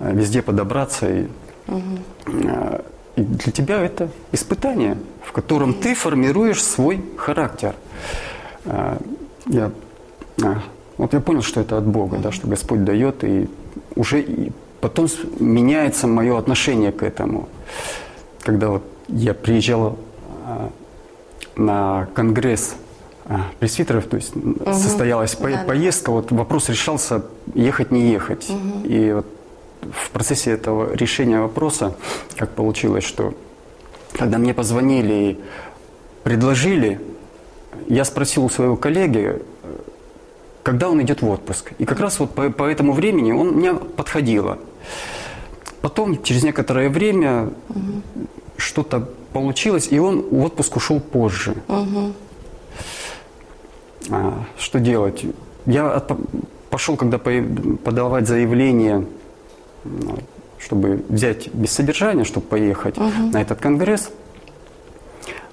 э, 0.00 0.12
везде 0.14 0.42
подобраться. 0.42 1.08
И, 1.08 1.26
угу. 1.68 2.82
И 3.14 3.20
для 3.20 3.52
тебя 3.52 3.80
это 3.82 4.08
испытание, 4.32 4.96
в 5.22 5.32
котором 5.32 5.74
ты 5.74 5.94
формируешь 5.94 6.62
свой 6.62 7.04
характер. 7.16 7.74
А, 8.64 8.98
я, 9.46 9.70
вот 11.02 11.14
я 11.14 11.20
понял, 11.20 11.42
что 11.42 11.60
это 11.60 11.78
от 11.78 11.84
Бога, 11.84 12.18
да, 12.18 12.30
что 12.30 12.46
Господь 12.46 12.84
дает, 12.84 13.24
и 13.24 13.48
уже 13.96 14.24
потом 14.80 15.08
меняется 15.40 16.06
мое 16.06 16.38
отношение 16.38 16.92
к 16.92 17.02
этому. 17.02 17.48
Когда 18.44 18.68
вот 18.68 18.84
я 19.08 19.34
приезжал 19.34 19.98
а, 20.46 20.70
на 21.56 22.06
конгресс 22.14 22.76
пресвитеров, 23.58 24.06
то 24.06 24.16
есть 24.16 24.36
угу. 24.36 24.72
состоялась 24.72 25.34
по 25.34 25.50
да, 25.50 25.64
поездка, 25.66 26.06
да. 26.06 26.12
вот 26.12 26.30
вопрос 26.30 26.68
решался 26.68 27.24
ехать 27.52 27.90
не 27.90 28.12
ехать. 28.12 28.48
Угу. 28.48 28.86
И 28.86 29.12
вот 29.12 29.26
в 29.90 30.10
процессе 30.10 30.52
этого 30.52 30.94
решения 30.94 31.40
вопроса, 31.40 31.96
как 32.36 32.50
получилось, 32.50 33.02
что 33.02 33.34
когда 34.12 34.38
мне 34.38 34.54
позвонили 34.54 35.14
и 35.14 35.40
предложили, 36.22 37.00
я 37.88 38.04
спросил 38.04 38.44
у 38.44 38.48
своего 38.48 38.76
коллеги, 38.76 39.42
когда 40.62 40.88
он 40.88 41.02
идет 41.02 41.22
в 41.22 41.28
отпуск. 41.28 41.72
И 41.78 41.84
как 41.84 42.00
раз 42.00 42.20
вот 42.20 42.34
по, 42.34 42.50
по 42.50 42.64
этому 42.64 42.92
времени 42.92 43.32
он 43.32 43.48
мне 43.48 43.74
подходило. 43.74 44.58
Потом, 45.80 46.22
через 46.22 46.44
некоторое 46.44 46.88
время, 46.88 47.50
угу. 47.68 48.26
что-то 48.56 49.08
получилось, 49.32 49.88
и 49.90 49.98
он 49.98 50.22
в 50.22 50.44
отпуск 50.44 50.76
ушел 50.76 51.00
позже. 51.00 51.56
Угу. 51.68 52.12
А, 54.10 54.44
что 54.58 54.78
делать? 54.78 55.24
Я 55.66 55.90
от, 55.90 56.12
пошел, 56.70 56.96
когда 56.96 57.18
подавать 57.18 58.28
заявление, 58.28 59.06
ну, 59.84 60.18
чтобы 60.58 61.02
взять 61.08 61.52
без 61.52 61.72
содержания, 61.72 62.24
чтобы 62.24 62.46
поехать 62.46 62.96
угу. 62.96 63.30
на 63.32 63.42
этот 63.42 63.60
конгресс. 63.60 64.10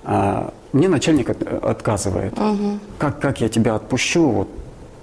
А, 0.04 0.54
мне 0.72 0.88
начальник 0.88 1.30
отказывает. 1.32 2.38
Угу. 2.38 2.80
Как, 3.00 3.20
как 3.20 3.42
я 3.42 3.50
тебя 3.50 3.74
отпущу? 3.74 4.30
Вот 4.30 4.50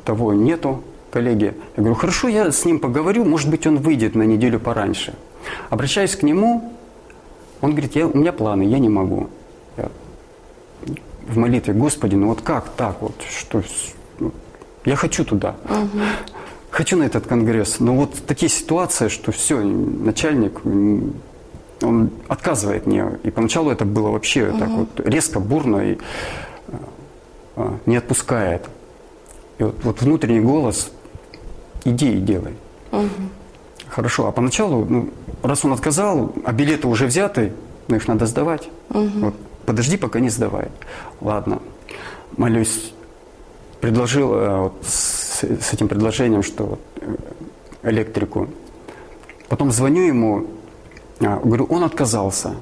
того 0.07 0.33
нету, 0.33 0.83
коллеги. 1.11 1.55
Я 1.77 1.83
говорю, 1.83 1.95
хорошо, 1.95 2.29
я 2.29 2.51
с 2.51 2.65
ним 2.65 2.81
поговорю, 2.81 3.25
может 3.25 3.51
быть, 3.51 3.67
он 3.67 3.77
выйдет 3.79 4.15
на 4.15 4.23
неделю 4.23 4.59
пораньше. 4.61 5.15
Обращаюсь 5.69 6.17
к 6.17 6.23
нему, 6.23 6.73
он 7.61 7.73
говорит, 7.73 7.97
я, 7.97 8.07
у 8.07 8.17
меня 8.17 8.33
планы, 8.33 8.63
я 8.63 8.79
не 8.79 8.89
могу. 8.89 9.29
Я 9.77 9.89
в 11.29 11.37
молитве, 11.37 11.75
Господи, 11.75 12.15
ну 12.15 12.29
вот 12.29 12.41
как 12.41 12.69
так 12.71 13.03
вот, 13.03 13.15
что, 13.29 13.63
ну, 14.19 14.33
я 14.85 14.97
хочу 14.97 15.25
туда. 15.25 15.57
Угу. 15.65 16.01
Хочу 16.71 16.97
на 16.97 17.05
этот 17.05 17.27
конгресс. 17.27 17.81
Но 17.81 17.95
вот 17.95 18.15
такие 18.27 18.49
ситуации, 18.49 19.09
что 19.09 19.33
все, 19.33 19.61
начальник, 19.61 20.61
он 21.83 22.11
отказывает 22.29 22.87
мне. 22.87 23.19
И 23.25 23.31
поначалу 23.31 23.71
это 23.71 23.85
было 23.85 24.11
вообще 24.11 24.49
угу. 24.49 24.59
так 24.59 24.69
вот 24.69 25.01
резко, 25.01 25.41
бурно 25.41 25.79
и 25.79 25.99
а, 27.57 27.79
не 27.87 27.97
отпускает. 27.97 28.69
И 29.59 29.65
вот, 29.65 29.77
вот 29.83 30.03
внутренний 30.03 30.41
голос, 30.41 30.91
иди 31.85 32.13
и 32.13 32.21
делай. 32.21 32.55
Угу. 32.93 33.09
Хорошо, 33.89 34.27
а 34.27 34.33
поначалу, 34.33 34.85
ну, 34.85 35.11
раз 35.43 35.65
он 35.65 35.73
отказал, 35.73 36.33
а 36.45 36.53
билеты 36.53 36.87
уже 36.89 37.07
взяты, 37.07 37.53
ну 37.89 37.97
их 37.97 38.07
надо 38.09 38.27
сдавать. 38.27 38.69
Угу. 38.91 39.19
Вот, 39.21 39.35
подожди, 39.65 39.97
пока 39.97 40.21
не 40.21 40.29
сдавай. 40.29 40.69
Ладно, 41.21 41.61
молюсь. 42.37 42.93
Предложил 43.81 44.35
э, 44.35 44.59
вот, 44.59 44.75
с, 44.85 45.43
с 45.43 45.73
этим 45.73 45.89
предложением, 45.89 46.43
что 46.43 46.79
э, 47.01 47.15
электрику. 47.85 48.49
Потом 49.49 49.71
звоню 49.71 50.03
ему, 50.03 50.47
а, 51.21 51.39
говорю, 51.39 51.67
он 51.67 51.85
отказался. 51.85 52.57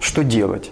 Что 0.00 0.22
делать? 0.22 0.70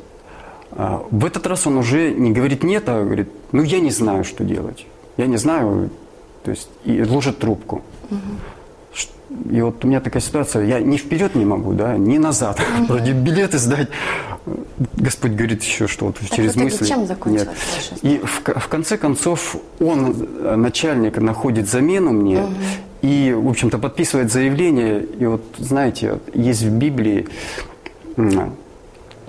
А, 0.73 1.07
в 1.11 1.25
этот 1.25 1.47
раз 1.47 1.67
он 1.67 1.79
уже 1.79 2.13
не 2.13 2.33
говорит 2.33 2.65
нет, 2.65 2.89
а 2.89 3.03
говорит, 3.03 3.31
ну 3.53 3.63
я 3.63 3.81
не 3.81 3.91
знаю, 3.91 4.25
что 4.25 4.45
делать 4.45 4.87
я 5.19 5.27
не 5.27 5.37
знаю, 5.37 5.91
то 6.45 6.51
есть 6.51 6.71
и 6.85 7.03
ложит 7.03 7.39
трубку. 7.39 7.83
Угу. 8.11 8.19
И 9.51 9.61
вот 9.61 9.85
у 9.85 9.89
меня 9.89 10.01
такая 10.01 10.23
ситуация, 10.23 10.65
я 10.65 10.81
ни 10.81 10.97
вперед 10.97 11.35
не 11.35 11.45
могу, 11.45 11.75
да, 11.75 11.99
ни 11.99 12.17
назад. 12.17 12.59
Угу. 12.61 12.87
Вроде 12.89 13.13
билеты 13.13 13.59
сдать. 13.59 13.89
Господь 14.95 15.33
говорит 15.33 15.63
еще, 15.63 15.87
что 15.87 16.07
вот 16.07 16.19
так 16.19 16.31
через 16.31 16.57
мысли. 16.57 16.87
Чем 16.87 17.07
Нет. 17.27 17.51
И 18.01 18.19
в, 18.25 18.61
в 18.61 18.69
конце 18.69 18.97
концов 18.97 19.57
он, 19.81 20.27
э, 20.41 20.57
начальник, 20.57 21.19
находит 21.19 21.69
замену 21.69 22.13
мне 22.13 22.45
угу. 22.45 22.55
и, 23.03 23.35
в 23.37 23.49
общем-то, 23.49 23.79
подписывает 23.79 24.33
заявление. 24.33 25.03
И 25.03 25.27
вот, 25.27 25.43
знаете, 25.59 26.21
есть 26.33 26.63
в 26.63 26.71
Библии, 26.71 27.29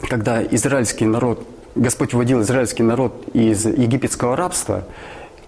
когда 0.08 0.41
израильский 0.43 1.06
народ, 1.06 1.45
Господь 1.75 2.13
вводил 2.13 2.41
израильский 2.41 2.84
народ 2.84 3.25
из 3.34 3.65
египетского 3.65 4.36
рабства, 4.36 4.86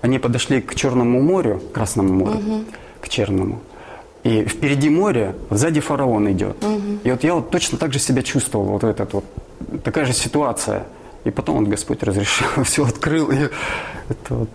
они 0.02 0.20
подошли 0.20 0.62
к 0.62 0.76
Черному 0.76 1.22
морю, 1.22 1.62
Красному 1.74 2.14
морю, 2.14 2.38
угу. 2.38 2.66
к 3.02 3.10
Черному. 3.10 3.62
И 4.24 4.46
впереди 4.46 4.90
море, 4.90 5.36
сзади 5.50 5.80
фараон 5.80 6.32
идет. 6.32 6.64
Угу. 6.64 7.00
И 7.04 7.12
вот 7.12 7.24
я 7.24 7.34
вот 7.36 7.50
точно 7.50 7.78
так 7.78 7.92
же 7.94 8.00
себя 8.00 8.22
чувствовал, 8.22 8.66
вот 8.66 8.84
этот 8.84 9.14
вот, 9.14 9.26
такая 9.84 10.06
же 10.06 10.14
ситуация. 10.14 10.86
И 11.24 11.32
потом 11.32 11.60
вот 11.60 11.68
Господь 11.68 12.04
разрешил, 12.04 12.48
все 12.64 12.86
открыл. 12.86 13.32
И 13.32 13.50
это 14.10 14.34
вот 14.34 14.50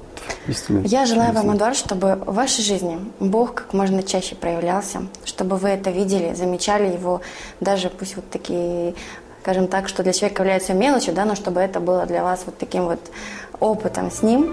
Я 0.85 1.06
желаю 1.06 1.32
вам, 1.32 1.56
Эдуард, 1.56 1.76
чтобы 1.76 2.16
в 2.26 2.35
вашей 2.35 2.62
жизни 2.62 2.98
Бог 3.20 3.54
как 3.54 3.72
можно 3.72 4.02
чаще 4.02 4.35
проявлялся, 4.35 5.02
чтобы 5.24 5.56
вы 5.56 5.68
это 5.70 5.90
видели, 5.90 6.35
замечали 6.35 6.92
его, 6.92 7.20
даже 7.61 7.88
пусть 7.88 8.16
вот 8.16 8.28
такие, 8.30 8.94
скажем 9.42 9.68
так, 9.68 9.88
что 9.88 10.02
для 10.02 10.12
человека 10.12 10.42
является 10.42 10.74
мелочью, 10.74 11.14
да, 11.14 11.24
но 11.24 11.37
чтобы 11.37 11.61
это 11.61 11.78
было 11.78 12.06
для 12.06 12.22
вас 12.22 12.42
вот 12.46 12.59
таким 12.59 12.85
вот 12.85 13.00
опытом 13.61 14.11
с 14.11 14.22
ним. 14.22 14.52